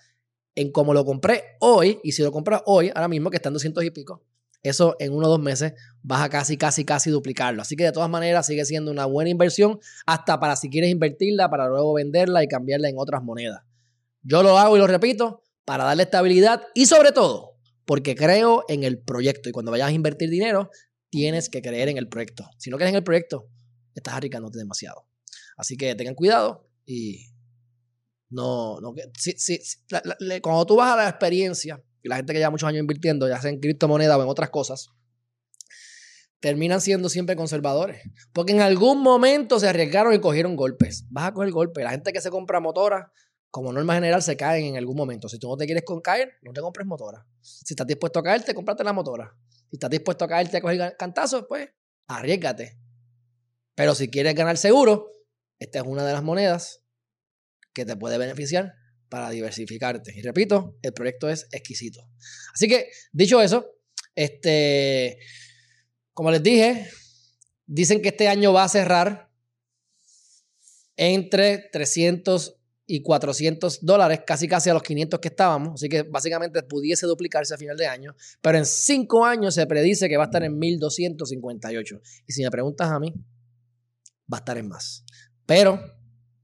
en 0.55 0.73
como 0.73 0.95
lo 0.95 1.05
compré 1.05 1.57
hoy, 1.61 2.01
y 2.03 2.12
si 2.12 2.23
lo 2.23 2.33
compras 2.33 2.62
hoy, 2.67 2.91
ahora 2.95 3.09
mismo 3.09 3.31
que 3.31 3.37
está 3.37 3.49
en 3.49 3.55
200 3.55 3.85
y 3.85 3.91
pico, 3.91 4.25
eso 4.62 4.97
en 4.99 5.12
uno 5.12 5.27
o 5.27 5.31
dos 5.31 5.41
meses 5.41 5.75
vas 6.03 6.23
a 6.23 6.29
casi, 6.29 6.57
casi, 6.57 6.85
casi 6.85 7.11
duplicarlo. 7.11 7.62
Así 7.62 7.77
que 7.77 7.85
de 7.85 7.93
todas 7.93 8.11
maneras 8.11 8.47
sigue 8.47 8.64
siendo 8.64 8.91
una 8.91 9.07
buena 9.07 9.31
inversión, 9.31 9.79
hasta 10.07 10.41
para 10.41 10.57
si 10.57 10.69
quieres 10.71 10.91
invertirla, 10.91 11.49
para 11.51 11.69
luego 11.69 11.95
venderla 11.95 12.43
y 12.43 12.49
cambiarla 12.49 12.88
en 12.88 12.97
otras 12.99 13.23
monedas. 13.23 13.62
Yo 14.29 14.43
lo 14.43 14.59
hago 14.59 14.77
y 14.77 14.79
lo 14.79 14.87
repito 14.87 15.43
para 15.64 15.85
darle 15.85 16.03
estabilidad 16.03 16.62
y 16.75 16.85
sobre 16.85 17.12
todo 17.12 17.57
porque 17.87 18.14
creo 18.14 18.64
en 18.69 18.85
el 18.85 19.01
proyecto. 19.03 19.49
Y 19.49 19.53
cuando 19.53 19.71
vayas 19.73 19.88
a 19.88 19.93
invertir 19.93 20.29
dinero, 20.29 20.71
tienes 21.09 21.49
que 21.49 21.62
creer 21.62 21.88
en 21.88 21.97
el 21.97 22.09
proyecto. 22.09 22.45
Si 22.59 22.69
no 22.69 22.77
crees 22.77 22.91
en 22.91 22.97
el 22.97 23.03
proyecto, 23.03 23.49
estás 23.95 24.12
arriesgándote 24.12 24.59
demasiado. 24.59 25.07
Así 25.57 25.79
que 25.79 25.95
tengan 25.95 26.14
cuidado 26.14 26.69
y 26.85 27.33
no, 28.29 28.79
no 28.81 28.93
si, 29.17 29.33
si, 29.38 29.59
cuando 30.43 30.67
tú 30.67 30.77
vas 30.77 30.93
a 30.93 30.97
la 30.97 31.09
experiencia, 31.09 31.83
y 32.03 32.09
la 32.11 32.17
gente 32.17 32.35
que 32.35 32.38
lleva 32.38 32.51
muchos 32.51 32.69
años 32.69 32.81
invirtiendo, 32.81 33.27
ya 33.27 33.41
sea 33.41 33.51
en 33.51 33.59
criptomonedas 33.59 34.19
o 34.19 34.23
en 34.23 34.29
otras 34.29 34.51
cosas, 34.51 34.91
terminan 36.41 36.83
siendo 36.83 37.09
siempre 37.09 37.37
conservadores. 37.37 38.03
Porque 38.35 38.53
en 38.53 38.61
algún 38.61 39.01
momento 39.03 39.59
se 39.59 39.69
arriesgaron 39.69 40.12
y 40.12 40.21
cogieron 40.21 40.57
golpes. 40.57 41.07
Vas 41.09 41.29
a 41.29 41.33
coger 41.33 41.51
golpes. 41.51 41.85
La 41.85 41.91
gente 41.91 42.12
que 42.12 42.21
se 42.21 42.31
compra 42.31 42.61
motora, 42.61 43.11
como 43.51 43.73
norma 43.73 43.95
general, 43.95 44.23
se 44.23 44.37
caen 44.37 44.67
en 44.67 44.77
algún 44.77 44.97
momento. 44.97 45.29
Si 45.29 45.39
tú 45.39 45.49
no 45.49 45.57
te 45.57 45.67
quieres 45.67 45.85
caer, 46.03 46.35
no 46.43 46.53
te 46.53 46.61
compres 46.61 46.87
motora. 46.87 47.27
Si 47.41 47.73
estás 47.75 47.87
dispuesto 47.87 48.19
a 48.19 48.23
caerte, 48.23 48.55
cómprate 48.55 48.85
la 48.85 48.93
motora. 48.93 49.35
Si 49.71 49.77
estás 49.77 49.91
dispuesto 49.91 50.25
a 50.25 50.29
caerte 50.29 50.59
a 50.59 50.61
coger 50.61 50.97
cantazos, 50.99 51.47
pues 51.49 51.69
arriesgate. 52.07 52.79
Pero 53.75 53.95
si 53.95 54.09
quieres 54.09 54.35
ganar 54.35 54.57
seguro, 54.57 55.13
esta 55.59 55.79
es 55.79 55.85
una 55.87 56.05
de 56.05 56.13
las 56.13 56.23
monedas 56.23 56.83
que 57.73 57.85
te 57.85 57.97
puede 57.97 58.19
beneficiar 58.19 58.75
para 59.09 59.31
diversificarte. 59.31 60.13
Y 60.15 60.23
repito, 60.23 60.77
el 60.83 60.93
proyecto 60.93 61.29
es 61.29 61.47
exquisito. 61.53 62.09
Así 62.53 62.69
que, 62.69 62.91
dicho 63.13 63.41
eso, 63.41 63.67
este, 64.15 65.19
como 66.13 66.31
les 66.31 66.43
dije, 66.43 66.91
dicen 67.67 68.03
que 68.03 68.09
este 68.09 68.29
año 68.29 68.53
va 68.53 68.65
a 68.65 68.69
cerrar 68.69 69.31
entre 70.97 71.69
300 71.73 72.58
y 72.90 73.03
400 73.03 73.85
dólares, 73.85 74.22
casi 74.27 74.48
casi 74.48 74.70
a 74.70 74.74
los 74.74 74.83
500 74.83 75.20
que 75.20 75.29
estábamos. 75.29 75.74
Así 75.74 75.90
que 75.90 76.03
básicamente 76.05 76.62
pudiese 76.62 77.07
duplicarse 77.07 77.53
a 77.55 77.59
final 77.59 77.77
de 77.77 77.87
año. 77.87 78.16
Pero 78.40 78.57
en 78.57 78.64
cinco 78.64 79.27
años 79.27 79.55
se 79.55 79.66
predice 79.66 80.09
que 80.09 80.16
va 80.16 80.24
a 80.24 80.27
estar 80.27 80.42
en 80.42 80.59
1258. 80.59 82.01
Y 82.27 82.33
si 82.33 82.42
me 82.42 82.51
preguntas 82.51 82.90
a 82.90 82.98
mí, 82.98 83.12
va 84.33 84.38
a 84.38 84.40
estar 84.40 84.57
en 84.57 84.68
más. 84.68 85.05
Pero 85.44 85.79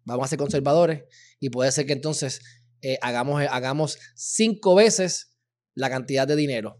vamos 0.04 0.26
a 0.26 0.28
ser 0.28 0.38
conservadores 0.38 1.04
y 1.40 1.48
puede 1.48 1.72
ser 1.72 1.87
que 1.87 1.94
entonces 1.94 2.42
eh, 2.83 2.98
hagamos, 3.00 3.42
eh, 3.42 3.48
hagamos 3.50 3.98
cinco 4.14 4.74
veces 4.74 5.35
la 5.74 5.88
cantidad 5.88 6.28
de 6.28 6.37
dinero 6.37 6.78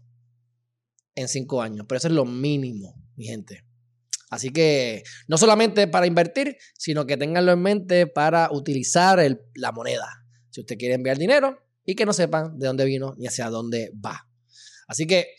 en 1.15 1.27
cinco 1.27 1.63
años. 1.63 1.87
Pero 1.89 1.97
eso 1.97 2.07
es 2.07 2.13
lo 2.13 2.25
mínimo, 2.25 3.01
mi 3.15 3.25
gente. 3.25 3.64
Así 4.35 4.51
que 4.51 5.03
no 5.27 5.37
solamente 5.37 5.87
para 5.87 6.07
invertir, 6.07 6.57
sino 6.77 7.07
que 7.07 7.17
tenganlo 7.17 7.53
en 7.53 7.61
mente 7.61 8.07
para 8.07 8.49
utilizar 8.51 9.19
la 9.55 9.71
moneda. 9.71 10.07
Si 10.49 10.61
usted 10.61 10.77
quiere 10.77 10.95
enviar 10.95 11.17
dinero 11.17 11.57
y 11.85 11.95
que 11.95 12.05
no 12.05 12.13
sepan 12.13 12.59
de 12.59 12.67
dónde 12.67 12.85
vino 12.85 13.15
ni 13.17 13.27
hacia 13.27 13.49
dónde 13.49 13.91
va. 14.03 14.27
Así 14.87 15.07
que 15.07 15.35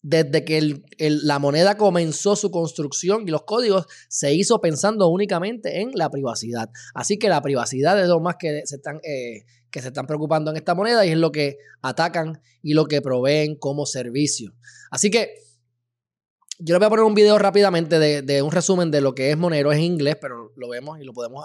desde 0.00 0.44
que 0.44 0.82
la 0.98 1.38
moneda 1.38 1.76
comenzó 1.76 2.36
su 2.36 2.50
construcción 2.50 3.26
y 3.26 3.30
los 3.30 3.44
códigos, 3.44 3.86
se 4.08 4.34
hizo 4.34 4.60
pensando 4.60 5.08
únicamente 5.08 5.80
en 5.80 5.92
la 5.94 6.10
privacidad. 6.10 6.68
Así 6.94 7.18
que 7.18 7.30
la 7.30 7.40
privacidad 7.40 8.00
es 8.00 8.08
lo 8.08 8.20
más 8.20 8.36
que 8.38 8.62
se 8.66 8.76
están, 8.76 9.00
eh, 9.02 9.46
que 9.70 9.80
se 9.80 9.88
están 9.88 10.06
preocupando 10.06 10.50
en 10.50 10.58
esta 10.58 10.74
moneda 10.74 11.06
y 11.06 11.10
es 11.10 11.16
lo 11.16 11.32
que 11.32 11.56
atacan 11.80 12.42
y 12.62 12.74
lo 12.74 12.84
que 12.84 13.00
proveen 13.00 13.56
como 13.56 13.86
servicio. 13.86 14.52
Así 14.90 15.10
que 15.10 15.43
yo 16.58 16.74
les 16.74 16.78
voy 16.78 16.86
a 16.86 16.90
poner 16.90 17.04
un 17.04 17.14
video 17.14 17.38
rápidamente 17.38 17.98
de, 17.98 18.42
un 18.42 18.52
resumen 18.52 18.90
de 18.90 19.00
lo 19.00 19.14
que 19.14 19.30
es 19.30 19.36
Monero. 19.36 19.72
Es 19.72 19.78
en 19.78 19.84
inglés, 19.84 20.16
pero 20.20 20.52
lo 20.56 20.68
vemos 20.68 21.00
y 21.00 21.04
lo 21.04 21.12
podemos 21.12 21.44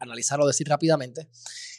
analizar 0.00 0.40
o 0.40 0.46
decir 0.46 0.68
rápidamente. 0.68 1.28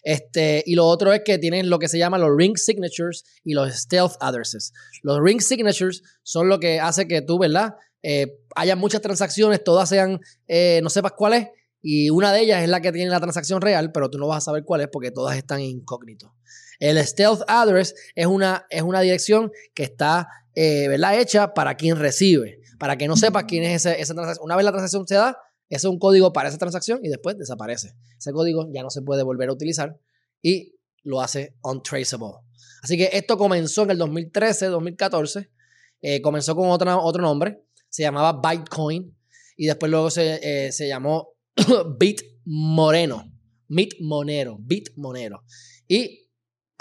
Este, 0.03 0.63
y 0.65 0.75
lo 0.75 0.85
otro 0.85 1.13
es 1.13 1.21
que 1.23 1.37
tienen 1.37 1.69
lo 1.69 1.79
que 1.79 1.87
se 1.87 1.97
llama 1.97 2.17
los 2.17 2.29
ring 2.35 2.57
signatures 2.57 3.23
y 3.43 3.53
los 3.53 3.73
stealth 3.73 4.13
addresses. 4.19 4.73
Los 5.01 5.19
ring 5.21 5.41
signatures 5.41 6.03
son 6.23 6.49
lo 6.49 6.59
que 6.59 6.79
hace 6.79 7.07
que 7.07 7.21
tú, 7.21 7.39
¿verdad? 7.39 7.75
Eh, 8.03 8.39
muchas 8.77 9.01
transacciones, 9.01 9.63
todas 9.63 9.89
sean, 9.89 10.19
eh, 10.47 10.81
no 10.83 10.89
sepas 10.89 11.13
cuál 11.13 11.33
es, 11.33 11.47
y 11.81 12.09
una 12.09 12.31
de 12.31 12.41
ellas 12.41 12.63
es 12.63 12.69
la 12.69 12.81
que 12.81 12.91
tiene 12.91 13.11
la 13.11 13.19
transacción 13.19 13.61
real, 13.61 13.91
pero 13.91 14.09
tú 14.09 14.17
no 14.17 14.27
vas 14.27 14.37
a 14.37 14.45
saber 14.45 14.63
cuál 14.63 14.81
es 14.81 14.87
porque 14.91 15.11
todas 15.11 15.35
están 15.37 15.61
incógnito. 15.61 16.33
El 16.79 16.97
stealth 17.05 17.41
address 17.47 17.93
es 18.15 18.25
una, 18.25 18.65
es 18.69 18.81
una 18.81 19.01
dirección 19.01 19.51
que 19.73 19.83
está 19.83 20.27
eh, 20.55 20.87
¿verdad? 20.87 21.19
hecha 21.19 21.53
para 21.53 21.75
quien 21.75 21.97
recibe, 21.97 22.59
para 22.79 22.97
que 22.97 23.07
no 23.07 23.15
sepa 23.15 23.45
quién 23.45 23.63
es 23.63 23.85
esa 23.85 24.13
transacción. 24.13 24.45
Una 24.45 24.55
vez 24.55 24.65
la 24.65 24.71
transacción 24.71 25.07
se 25.07 25.15
da, 25.15 25.37
ese 25.69 25.87
es 25.87 25.91
un 25.91 25.99
código 25.99 26.33
para 26.33 26.49
esa 26.49 26.57
transacción 26.57 26.99
y 27.03 27.09
después 27.09 27.37
desaparece. 27.37 27.95
Ese 28.17 28.31
código 28.31 28.69
ya 28.73 28.83
no 28.83 28.89
se 28.89 29.01
puede 29.01 29.23
volver 29.23 29.49
a 29.49 29.53
utilizar 29.53 29.99
y 30.41 30.75
lo 31.03 31.21
hace 31.21 31.55
untraceable. 31.61 32.39
Así 32.81 32.97
que 32.97 33.09
esto 33.13 33.37
comenzó 33.37 33.83
en 33.83 33.91
el 33.91 33.97
2013, 33.97 34.67
2014. 34.67 35.49
Eh, 36.01 36.21
comenzó 36.21 36.55
con 36.55 36.69
otro, 36.69 37.01
otro 37.01 37.21
nombre, 37.21 37.63
se 37.89 38.03
llamaba 38.03 38.41
Bitcoin 38.41 39.15
y 39.55 39.67
después 39.67 39.89
luego 39.89 40.09
se, 40.09 40.39
eh, 40.67 40.71
se 40.71 40.87
llamó 40.87 41.29
Bit 41.99 42.21
Moreno. 42.45 43.31
Bit 43.67 43.95
Monero, 44.01 44.57
Bit 44.59 44.89
Monero. 44.97 45.43
Y 45.87 46.22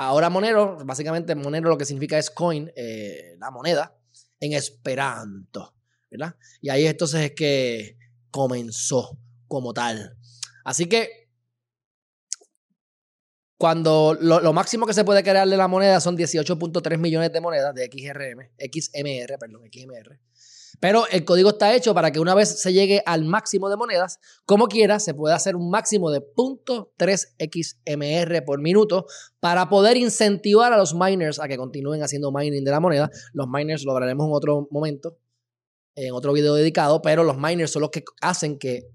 Ahora 0.09 0.31
Monero, 0.31 0.79
básicamente 0.85 1.35
Monero 1.35 1.69
lo 1.69 1.79
que 1.79 1.85
significa 1.85 2.19
es 2.19 2.31
coin, 2.31 2.71
eh, 2.75 3.37
la 3.39 3.51
moneda, 3.51 3.97
en 4.41 4.53
Esperanto, 4.53 5.75
¿verdad? 6.11 6.35
Y 6.61 6.71
ahí 6.71 6.87
entonces 6.87 7.21
es 7.21 7.33
que 7.33 7.97
comenzó 8.31 9.19
como 9.47 9.73
tal. 9.73 10.17
Así 10.65 10.87
que 10.87 11.29
cuando 13.57 14.17
lo, 14.21 14.53
máximo 14.53 14.87
que 14.87 14.95
se 14.95 15.05
puede 15.05 15.23
crear 15.23 15.49
de 15.49 15.57
la 15.57 15.69
moneda 15.69 16.01
son 16.01 16.17
18.3 16.17 16.99
millones 16.99 17.33
de 17.33 17.41
monedas 17.41 17.73
de 17.73 17.85
XRM, 17.85 18.51
XMR, 18.59 19.39
perdón, 19.39 19.63
XMR. 19.73 20.19
Pero 20.83 21.07
el 21.13 21.25
código 21.25 21.51
está 21.51 21.77
hecho 21.77 21.95
para 21.95 22.11
que 22.11 22.19
una 22.19 22.35
vez 22.35 22.61
se 22.61 22.73
llegue 22.73 23.05
al 23.07 23.25
máximo 23.25 23.71
de 23.71 23.77
monedas, 23.77 24.19
como 24.45 24.67
quiera, 24.67 24.99
se 24.99 25.15
pueda 25.15 25.37
hacer 25.37 25.55
un 25.55 25.71
máximo 25.71 26.11
de 26.11 26.19
0.3 26.19 27.37
XMR 27.39 28.45
por 28.45 28.61
minuto 28.61 29.07
para 29.39 29.69
poder 29.69 29.97
incentivar 29.97 30.73
a 30.73 30.77
los 30.77 30.93
miners 30.93 31.39
a 31.39 31.47
que 31.47 31.57
continúen 31.57 32.03
haciendo 32.03 32.33
mining 32.33 32.65
de 32.65 32.71
la 32.73 32.81
moneda. 32.81 33.13
Los 33.33 33.47
miners 33.47 33.85
lo 33.85 33.93
hablaremos 33.93 34.27
en 34.27 34.33
otro 34.33 34.67
momento, 34.73 35.21
en 35.95 36.13
otro 36.15 36.33
video 36.33 36.57
dedicado, 36.57 37.01
pero 37.01 37.23
los 37.23 37.39
miners 37.39 37.71
son 37.71 37.83
los 37.83 37.91
que 37.91 38.03
hacen 38.21 38.59
que 38.59 38.89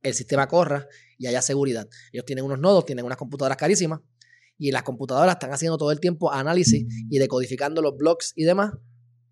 el 0.00 0.14
sistema 0.14 0.46
corra 0.46 0.86
y 1.18 1.26
haya 1.26 1.42
seguridad. 1.42 1.88
Ellos 2.12 2.24
tienen 2.24 2.44
unos 2.44 2.60
nodos, 2.60 2.86
tienen 2.86 3.04
unas 3.04 3.18
computadoras 3.18 3.58
carísimas 3.58 3.98
y 4.56 4.70
las 4.70 4.84
computadoras 4.84 5.34
están 5.34 5.52
haciendo 5.52 5.76
todo 5.76 5.90
el 5.90 5.98
tiempo 5.98 6.30
análisis 6.30 6.86
y 7.10 7.18
decodificando 7.18 7.82
los 7.82 7.96
blocks 7.96 8.32
y 8.36 8.44
demás. 8.44 8.74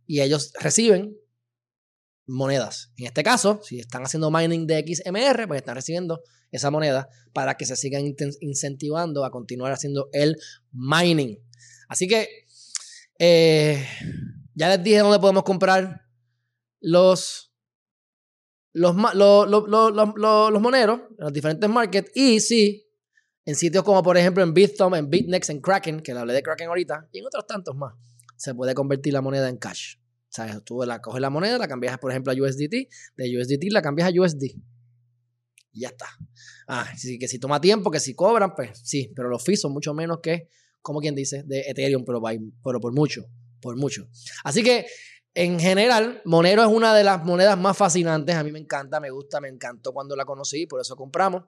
Y 0.09 0.23
ellos 0.23 0.53
reciben 0.59 1.22
monedas. 2.27 2.93
En 2.97 3.07
este 3.07 3.23
caso, 3.23 3.61
si 3.63 3.79
están 3.79 4.03
haciendo 4.03 4.31
mining 4.31 4.67
de 4.67 4.85
XMR, 4.87 5.47
pues 5.49 5.61
están 5.61 5.75
recibiendo 5.75 6.23
esa 6.51 6.71
moneda 6.71 7.09
para 7.33 7.57
que 7.57 7.67
se 7.67 7.77
sigan 7.77 8.15
incentivando 8.41 9.25
a 9.25 9.31
continuar 9.31 9.73
haciendo 9.73 10.09
el 10.13 10.37
mining. 10.73 11.39
Así 11.89 12.07
que 12.07 12.47
eh, 13.19 13.87
ya 14.55 14.69
les 14.69 14.83
dije 14.83 14.99
dónde 14.99 15.19
podemos 15.19 15.43
comprar 15.43 16.03
los, 16.81 17.53
los, 18.73 18.95
los, 18.95 20.61
moneros 20.61 21.01
en 21.11 21.25
los 21.25 21.33
diferentes 21.33 21.69
markets. 21.69 22.11
Y 22.15 22.41
sí, 22.41 22.87
en 23.45 23.55
sitios 23.55 23.83
como 23.85 24.03
por 24.03 24.17
ejemplo 24.17 24.43
en 24.43 24.53
Bithumb, 24.53 24.95
en 24.95 25.09
BitNex, 25.11 25.51
en 25.51 25.61
Kraken, 25.61 26.01
que 26.01 26.15
le 26.15 26.21
hablé 26.21 26.35
de 26.35 26.43
Kraken 26.43 26.69
ahorita, 26.69 27.09
y 27.13 27.19
en 27.19 27.27
otros 27.27 27.47
tantos 27.47 27.75
más, 27.75 27.95
se 28.37 28.55
puede 28.55 28.75
convertir 28.75 29.13
la 29.13 29.21
moneda 29.23 29.49
en 29.49 29.57
cash. 29.57 29.97
Sea, 30.33 30.61
tú 30.61 30.83
la, 30.85 31.03
coges 31.03 31.21
la 31.21 31.29
moneda, 31.29 31.59
la 31.59 31.69
cambias, 31.69 31.99
por 31.99 32.11
ejemplo, 32.11 32.33
a 32.33 32.35
USDT, 32.35 32.89
de 33.17 33.39
USDT 33.39 33.65
la 33.71 33.83
cambias 33.83 34.09
a 34.09 34.19
USD. 34.19 34.45
Y 35.73 35.81
ya 35.81 35.89
está. 35.89 36.07
Ah, 36.67 36.91
que 37.21 37.29
si 37.29 37.39
toma 37.39 37.61
tiempo, 37.61 37.91
que 37.91 38.01
si 38.01 38.15
cobran, 38.15 38.55
pues 38.55 38.81
sí, 38.83 39.13
pero 39.15 39.29
los 39.29 39.45
fees 39.45 39.61
son 39.61 39.75
mucho 39.75 39.93
menos 39.93 40.21
que, 40.23 40.49
como 40.81 41.01
quien 41.01 41.15
dice, 41.15 41.43
de 41.43 41.61
Ethereum, 41.69 42.05
pero, 42.07 42.23
pero 42.65 42.81
por 42.81 42.95
mucho, 42.95 43.27
por 43.61 43.77
mucho. 43.77 44.09
Así 44.43 44.63
que, 44.63 44.87
en 45.35 45.61
general, 45.61 46.23
Monero 46.25 46.63
es 46.63 46.69
una 46.69 46.95
de 46.95 47.05
las 47.05 47.23
monedas 47.23 47.59
más 47.59 47.77
fascinantes. 47.77 48.35
A 48.35 48.43
mí 48.43 48.53
me 48.53 48.59
encanta, 48.59 49.01
me 49.01 49.11
gusta, 49.11 49.39
me 49.39 49.49
encantó 49.49 49.93
cuando 49.93 50.17
la 50.17 50.25
conocí, 50.25 50.67
por 50.67 50.81
eso 50.81 50.97
compramos. 50.97 51.45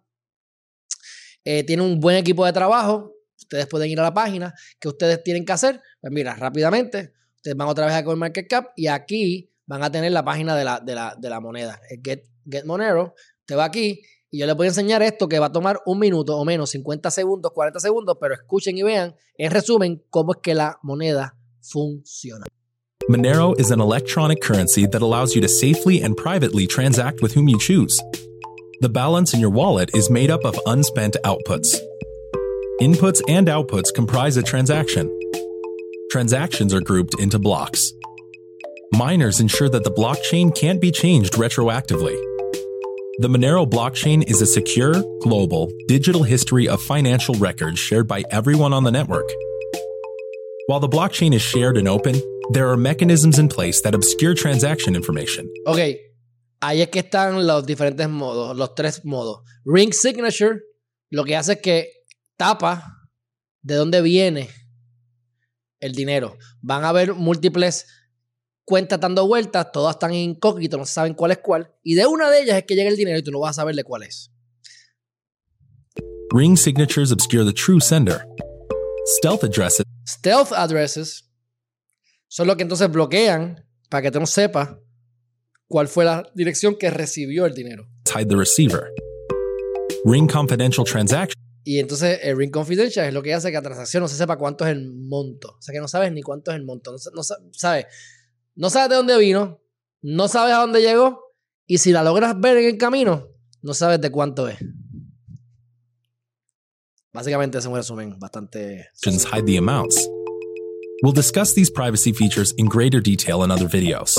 Eh, 1.43 1.65
tiene 1.65 1.83
un 1.83 2.01
buen 2.01 2.17
equipo 2.19 2.45
de 2.45 2.53
trabajo. 2.53 3.15
Ustedes 3.39 3.67
pueden 3.67 3.91
ir 3.91 3.99
a 4.01 4.03
la 4.03 4.13
página. 4.13 4.53
¿Qué 4.79 4.89
ustedes 4.89 5.23
tienen 5.23 5.47
que 5.47 5.53
hacer? 5.53 5.81
Pues 6.03 6.13
mira, 6.13 6.35
rápidamente, 6.35 7.15
Ustedes 7.45 7.59
van 7.59 7.69
otra 7.69 7.85
vez 7.85 7.95
a 7.95 8.03
CoinMarketCap 8.03 8.69
y 8.75 8.87
aquí 8.87 9.51
van 9.67 9.83
a 9.83 9.93
tener 9.93 10.11
la 10.13 10.25
página 10.25 10.57
de 10.57 10.65
la, 10.65 10.81
de 10.81 10.95
la, 10.95 11.15
de 11.15 11.29
la 11.29 11.41
moneda, 11.41 11.79
Get, 12.03 12.25
Get 12.51 12.65
Monero. 12.65 13.15
Usted 13.41 13.59
va 13.59 13.65
aquí 13.65 14.01
y 14.31 14.39
yo 14.39 14.47
les 14.47 14.57
voy 14.57 14.65
a 14.65 14.69
enseñar 14.71 15.03
esto 15.03 15.29
que 15.29 15.39
va 15.39 15.47
a 15.47 15.53
tomar 15.53 15.83
un 15.85 15.99
minuto 15.99 16.39
o 16.39 16.45
menos, 16.47 16.71
50 16.71 17.11
segundos, 17.11 17.53
40 17.53 17.81
segundos, 17.81 18.17
pero 18.19 18.33
escuchen 18.33 18.79
y 18.79 18.83
vean 18.83 19.15
en 19.37 19.51
resumen 19.51 20.03
cómo 20.09 20.33
es 20.33 20.39
que 20.43 20.55
la 20.55 20.79
moneda 20.83 21.37
funciona. 21.61 22.47
Monero 23.11 23.53
is 23.61 23.71
an 23.71 23.79
electronic 23.79 24.41
currency 24.41 24.87
that 24.87 25.03
allows 25.03 25.35
you 25.35 25.43
to 25.43 25.49
safely 25.49 26.03
and 26.03 26.17
privately 26.17 26.67
transact 26.67 27.21
with 27.21 27.35
whom 27.37 27.47
you 27.47 27.59
choose. 27.59 28.03
The 28.81 28.89
balance 28.89 29.35
in 29.35 29.41
your 29.41 29.53
wallet 29.53 29.91
is 29.95 30.09
made 30.09 30.31
up 30.31 30.47
of 30.47 30.59
unspent 30.65 31.19
outputs. 31.27 31.79
Inputs 32.81 33.21
and 33.29 33.49
outputs 33.49 33.93
comprise 33.95 34.39
a 34.39 34.43
transaction. 34.43 35.11
Transactions 36.15 36.73
are 36.73 36.81
grouped 36.81 37.15
into 37.19 37.41
blocks. 37.41 37.93
Miners 38.93 39.41
ensure 39.41 39.69
that 39.69 39.83
the 39.83 39.91
blockchain 39.91 40.55
can't 40.55 40.81
be 40.81 40.93
changed 40.93 41.33
retroactively. 41.33 42.15
The 43.19 43.29
Monero 43.29 43.69
blockchain 43.69 44.23
is 44.31 44.41
a 44.41 44.47
secure, 44.47 44.95
global, 45.23 45.69
digital 45.89 46.23
history 46.23 46.69
of 46.69 46.81
financial 46.81 47.35
records 47.35 47.81
shared 47.81 48.07
by 48.07 48.23
everyone 48.31 48.73
on 48.73 48.85
the 48.85 48.93
network. 48.93 49.29
While 50.69 50.79
the 50.79 50.89
blockchain 50.89 51.35
is 51.35 51.43
shared 51.43 51.77
and 51.77 51.89
open, 51.89 52.15
There 52.51 52.69
are 52.69 52.77
mechanisms 52.77 53.39
in 53.39 53.49
place 53.49 53.81
that 53.83 53.95
obscure 53.95 54.35
transaction 54.35 54.95
information. 54.95 55.51
Ok, 55.67 55.79
ahí 56.61 56.83
es 56.83 56.89
que 56.89 57.01
están 57.01 57.47
los 57.47 57.65
diferentes 57.65 58.07
modos, 58.09 58.55
los 58.55 58.75
tres 58.75 59.03
modos. 59.03 59.39
Ring 59.65 59.93
signature 59.93 60.61
lo 61.11 61.25
que 61.25 61.37
hace 61.37 61.53
es 61.53 61.61
que 61.63 61.89
tapa 62.37 62.83
de 63.63 63.77
dónde 63.77 64.03
viene 64.03 64.51
el 65.85 65.95
dinero. 65.95 66.39
Van 66.63 66.83
a 66.83 66.89
haber 66.89 67.13
múltiples 67.13 67.87
cuentas 68.65 68.99
dando 68.99 69.27
vueltas, 69.27 69.71
todas 69.71 69.97
están 69.97 70.15
incógnitas, 70.15 70.79
no 70.79 70.87
saben 70.87 71.13
cuál 71.13 71.33
es 71.33 71.39
cuál. 71.39 71.71
Y 71.83 71.95
de 71.95 72.07
una 72.07 72.31
de 72.31 72.43
ellas 72.43 72.57
es 72.57 72.65
que 72.65 72.75
llega 72.75 72.89
el 72.89 72.97
dinero 72.97 73.19
y 73.19 73.23
tú 73.23 73.31
no 73.31 73.41
vas 73.41 73.51
a 73.51 73.61
saber 73.61 73.75
de 73.75 73.85
cuál 73.85 74.05
es. 74.05 74.31
Ring 76.33 76.57
signatures 76.57 77.13
obscure 77.13 77.45
the 77.45 77.53
true 77.53 77.81
sender. 77.81 78.27
Stealth 79.07 79.45
addresses 79.45 79.85
Stealth 80.09 80.53
addresses 80.53 81.31
son 82.29 82.47
los 82.47 82.57
que 82.57 82.63
entonces 82.63 82.91
bloquean 82.91 83.65
para 83.91 84.03
que 84.03 84.11
tú 84.11 84.19
no 84.19 84.27
sepas 84.27 84.71
cuál 85.69 85.87
fue 85.87 86.07
la 86.07 86.27
dirección 86.35 86.77
que 86.77 86.91
recibió 86.91 87.45
el 87.45 87.55
dinero. 87.55 87.87
hide 88.07 88.29
the 88.29 88.37
receiver. 88.37 88.91
Ring 90.07 90.27
confidential 90.27 90.85
transactions 90.85 91.44
Y 91.67 91.79
entonces 91.79 92.21
el 92.23 92.37
ring 92.37 92.51
confidential 92.51 93.07
es 93.09 93.15
lo 93.15 93.23
que 93.23 93.33
hace 93.33 93.49
que 93.49 93.55
la 93.55 93.63
transacción 93.63 94.03
no 94.03 94.09
se 94.09 94.17
sepa 94.17 94.37
cuánto 94.37 94.67
es 94.67 94.73
el 94.73 94.93
monto. 94.93 95.57
O 95.59 95.63
sea 95.63 95.73
que 95.73 95.81
no 95.81 95.89
sabes 95.89 96.13
ni 96.13 96.21
cuánto 96.23 96.51
es 96.51 96.57
el 96.59 96.65
monto. 96.65 96.93
No, 96.93 96.99
no 97.15 97.23
sa- 97.23 97.39
sabes. 97.53 97.87
No 98.55 98.69
sabes 98.71 98.91
de 98.91 98.97
dónde 98.97 99.19
vino, 99.19 99.63
no 100.03 100.29
sabes 100.29 100.55
a 100.55 100.59
dónde 100.61 100.83
llegó 100.83 101.23
y 101.67 101.79
si 101.79 101.91
la 101.91 102.03
logras 102.05 102.39
ver 102.39 102.59
en 102.59 102.67
el 102.67 102.77
camino, 102.79 103.29
no 103.63 103.73
sabes 103.73 103.99
de 104.01 104.11
cuánto 104.11 104.47
es. 104.47 104.59
Básicamente 107.13 107.59
ese 107.59 107.69
es 107.69 107.71
un 107.71 107.77
resumen 107.77 108.19
bastante... 108.19 108.89
hide 109.33 109.47
the 109.47 109.57
amounts. 109.57 110.07
We'll 111.03 111.13
discuss 111.15 111.55
these 111.55 111.71
privacy 111.71 112.13
features 112.13 112.53
in 112.59 112.67
greater 112.67 113.01
detail 113.01 113.43
in 113.43 113.51
other 113.51 113.69
videos. 113.69 114.19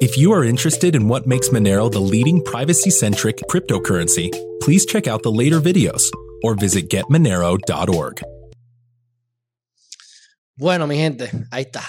If 0.00 0.16
you 0.16 0.32
are 0.32 0.44
interested 0.44 0.94
in 0.94 1.08
what 1.08 1.26
makes 1.26 1.50
Monero 1.50 1.90
the 1.90 2.00
leading 2.00 2.42
privacy 2.42 2.90
centric 2.90 3.36
cryptocurrency, 3.50 4.30
please 4.62 4.86
check 4.86 5.06
out 5.06 5.22
the 5.22 5.30
later 5.30 5.60
videos 5.60 6.02
or 6.42 6.56
visit 6.56 6.88
getmonero.org. 6.88 8.22
Bueno, 10.56 10.86
mi 10.86 10.96
gente, 10.96 11.30
ahí 11.50 11.62
está. 11.62 11.82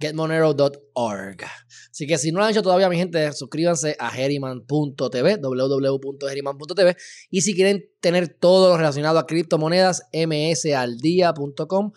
getmonero.org. 0.00 1.44
Así 1.90 2.06
que 2.06 2.18
si 2.18 2.32
no 2.32 2.38
lo 2.38 2.44
han 2.44 2.50
hecho 2.50 2.62
todavía, 2.62 2.88
mi 2.88 2.96
gente, 2.96 3.32
suscríbanse 3.32 3.96
a 3.98 4.08
Heriman.tv, 4.16 5.36
www.heriman.tv. 5.36 6.96
Y 7.30 7.42
si 7.42 7.54
quieren 7.54 7.84
tener 8.00 8.28
todo 8.28 8.70
lo 8.70 8.76
relacionado 8.76 9.18
a 9.18 9.26
criptomonedas, 9.26 10.02
msaldia.com, 10.12 11.92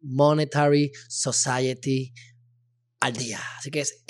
Monetary 0.00 0.92
Society 1.08 2.12
al 3.00 3.12
día. 3.12 3.40
Así 3.58 3.70
que 3.70 3.80
es 3.80 4.04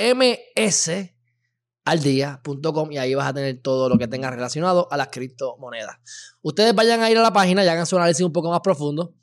msaldia.com 1.86 2.92
y 2.92 2.98
ahí 2.98 3.14
vas 3.14 3.28
a 3.28 3.34
tener 3.34 3.60
todo 3.62 3.88
lo 3.88 3.96
que 3.98 4.08
tenga 4.08 4.30
relacionado 4.30 4.88
a 4.90 4.96
las 4.96 5.08
criptomonedas. 5.08 5.96
Ustedes 6.42 6.74
vayan 6.74 7.02
a 7.02 7.10
ir 7.10 7.18
a 7.18 7.22
la 7.22 7.32
página 7.32 7.64
y 7.64 7.68
hagan 7.68 7.86
su 7.86 7.96
análisis 7.96 8.24
un 8.24 8.32
poco 8.32 8.50
más 8.50 8.60
profundo. 8.60 9.14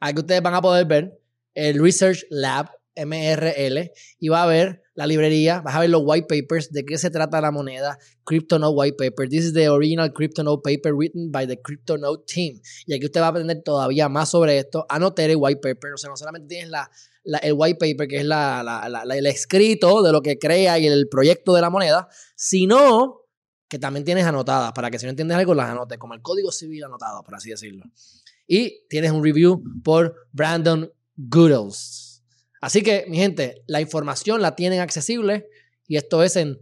Aquí 0.00 0.20
ustedes 0.20 0.42
van 0.42 0.54
a 0.54 0.62
poder 0.62 0.86
ver 0.86 1.20
el 1.54 1.80
Research 1.82 2.24
Lab, 2.30 2.70
MRL, 2.96 3.90
y 4.20 4.28
va 4.28 4.44
a 4.44 4.46
ver 4.46 4.82
la 4.94 5.06
librería, 5.06 5.60
vas 5.60 5.74
a 5.74 5.80
ver 5.80 5.90
los 5.90 6.02
white 6.04 6.28
papers, 6.28 6.70
de 6.70 6.84
qué 6.84 6.96
se 6.98 7.10
trata 7.10 7.40
la 7.40 7.50
moneda, 7.50 7.98
CryptoNote 8.24 8.76
White 8.76 8.96
Paper. 8.96 9.28
This 9.28 9.46
is 9.46 9.52
the 9.52 9.68
original 9.68 10.12
CryptoNote 10.12 10.62
paper 10.62 10.92
written 10.94 11.32
by 11.32 11.46
the 11.46 11.60
CryptoNote 11.60 12.24
team. 12.26 12.60
Y 12.86 12.94
aquí 12.94 13.06
usted 13.06 13.20
va 13.20 13.26
a 13.26 13.30
aprender 13.30 13.62
todavía 13.64 14.08
más 14.08 14.30
sobre 14.30 14.58
esto. 14.58 14.86
Anotar 14.88 15.30
el 15.30 15.36
white 15.36 15.60
paper, 15.60 15.94
o 15.94 15.96
sea, 15.96 16.10
no 16.10 16.16
solamente 16.16 16.48
tienes 16.48 16.70
la, 16.70 16.88
la- 17.24 17.38
el 17.38 17.54
white 17.56 17.78
paper, 17.78 18.08
que 18.08 18.18
es 18.18 18.24
la, 18.24 18.62
la- 18.62 19.14
el 19.16 19.26
escrito 19.26 20.02
de 20.02 20.12
lo 20.12 20.22
que 20.22 20.38
crea 20.38 20.78
y 20.78 20.86
el 20.86 21.08
proyecto 21.08 21.54
de 21.54 21.60
la 21.60 21.70
moneda, 21.70 22.08
sino 22.36 23.20
que 23.68 23.78
también 23.78 24.04
tienes 24.04 24.24
anotadas, 24.26 24.72
para 24.72 24.90
que 24.90 24.98
si 24.98 25.06
no 25.06 25.10
entiendes 25.10 25.36
algo, 25.36 25.54
las 25.54 25.70
anotes, 25.70 25.98
como 25.98 26.14
el 26.14 26.22
código 26.22 26.52
civil 26.52 26.84
anotado, 26.84 27.22
por 27.24 27.34
así 27.34 27.50
decirlo. 27.50 27.84
Y 28.46 28.86
tienes 28.88 29.10
un 29.10 29.24
review 29.24 29.62
por 29.82 30.14
Brandon 30.32 30.92
Goodles. 31.16 32.22
Así 32.60 32.82
que, 32.82 33.06
mi 33.08 33.16
gente, 33.16 33.62
la 33.66 33.80
información 33.80 34.42
la 34.42 34.54
tienen 34.54 34.80
accesible 34.80 35.48
y 35.86 35.96
esto 35.96 36.22
es 36.22 36.36
en 36.36 36.58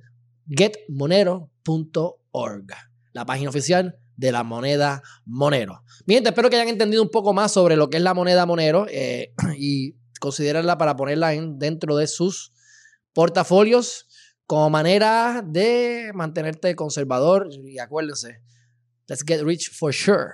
getmonero.org, 0.49 2.67
la 3.13 3.27
página 3.27 3.51
oficial 3.51 3.99
de 4.17 4.33
la 4.33 4.43
moneda 4.45 5.03
Monero. 5.25 5.83
Mi 6.07 6.15
gente, 6.15 6.31
espero 6.31 6.49
que 6.51 6.57
hayan 6.57 6.69
entendido 6.69 7.03
un 7.03 7.11
poco 7.11 7.33
más 7.33 7.53
sobre 7.53 7.77
lo 7.77 7.91
que 7.91 7.97
es 7.99 8.03
la 8.03 8.15
moneda 8.15 8.47
Monero 8.47 8.87
eh, 8.89 9.33
y 9.59 9.97
considerenla 10.23 10.79
para 10.79 10.95
ponerla 10.97 11.35
en, 11.35 11.59
dentro 11.59 11.97
de 11.97 12.07
sus 12.07 12.53
portafolios 13.13 14.07
como 14.47 14.71
manera 14.71 15.43
de 15.45 16.13
mantenerte 16.15 16.77
conservador. 16.77 17.49
Y 17.53 17.81
acuérdense, 17.81 18.41
let's 19.09 19.25
get 19.27 19.43
rich 19.43 19.77
for 19.77 19.93
sure. 19.93 20.31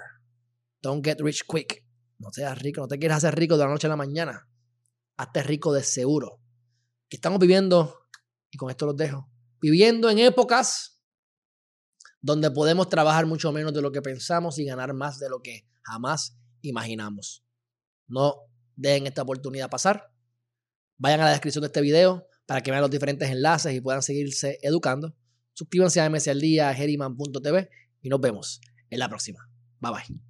Don't 0.83 1.03
get 1.03 1.19
rich 1.21 1.43
quick. 1.49 1.85
No 2.19 2.29
seas 2.31 2.59
rico, 2.59 2.83
no 2.83 2.89
te 2.89 2.99
quieras 2.99 3.19
hacer 3.19 3.39
rico 3.39 3.57
de 3.57 3.65
la 3.65 3.71
noche 3.71 3.87
a 3.87 3.91
la 3.91 3.97
mañana. 3.97 4.47
Hazte 5.17 5.43
rico 5.43 5.73
de 5.73 5.83
seguro. 5.83 6.41
Que 7.09 7.17
estamos 7.17 7.39
viviendo, 7.39 8.07
y 8.51 8.59
con 8.59 8.69
esto 8.71 8.85
los 8.85 8.97
dejo, 8.97 9.31
viviendo 9.61 10.11
en 10.11 10.19
épocas 10.19 11.01
donde 12.21 12.51
podemos 12.51 12.91
trabajar 12.91 13.25
mucho 13.25 13.53
menos 13.53 13.73
de 13.73 13.81
lo 13.81 13.91
que 13.91 14.03
pensamos 14.03 14.59
y 14.59 14.67
ganar 14.67 14.93
más 14.93 15.19
de 15.19 15.31
lo 15.31 15.41
que 15.41 15.67
jamás 15.83 16.37
imaginamos. 16.61 17.43
No 18.07 18.48
dejen 18.79 19.07
esta 19.07 19.23
oportunidad 19.23 19.69
pasar. 19.69 20.11
Vayan 20.97 21.21
a 21.21 21.25
la 21.25 21.31
descripción 21.31 21.63
de 21.63 21.67
este 21.67 21.81
video 21.81 22.27
para 22.47 22.63
que 22.63 22.71
vean 22.71 22.81
los 22.81 22.91
diferentes 22.91 23.29
enlaces 23.29 23.75
y 23.75 23.81
puedan 23.81 24.03
seguirse 24.03 24.59
educando. 24.63 25.15
Suscríbanse 25.53 26.01
a 26.01 26.09
MS 26.09 26.29
al 26.29 26.41
día, 26.41 26.69
a 26.69 26.73
Heriman.tv 26.73 27.69
y 28.01 28.09
nos 28.09 28.21
vemos 28.21 28.61
en 28.89 28.99
la 28.99 29.09
próxima. 29.09 29.51
Bye 29.81 29.93
bye. 29.93 30.28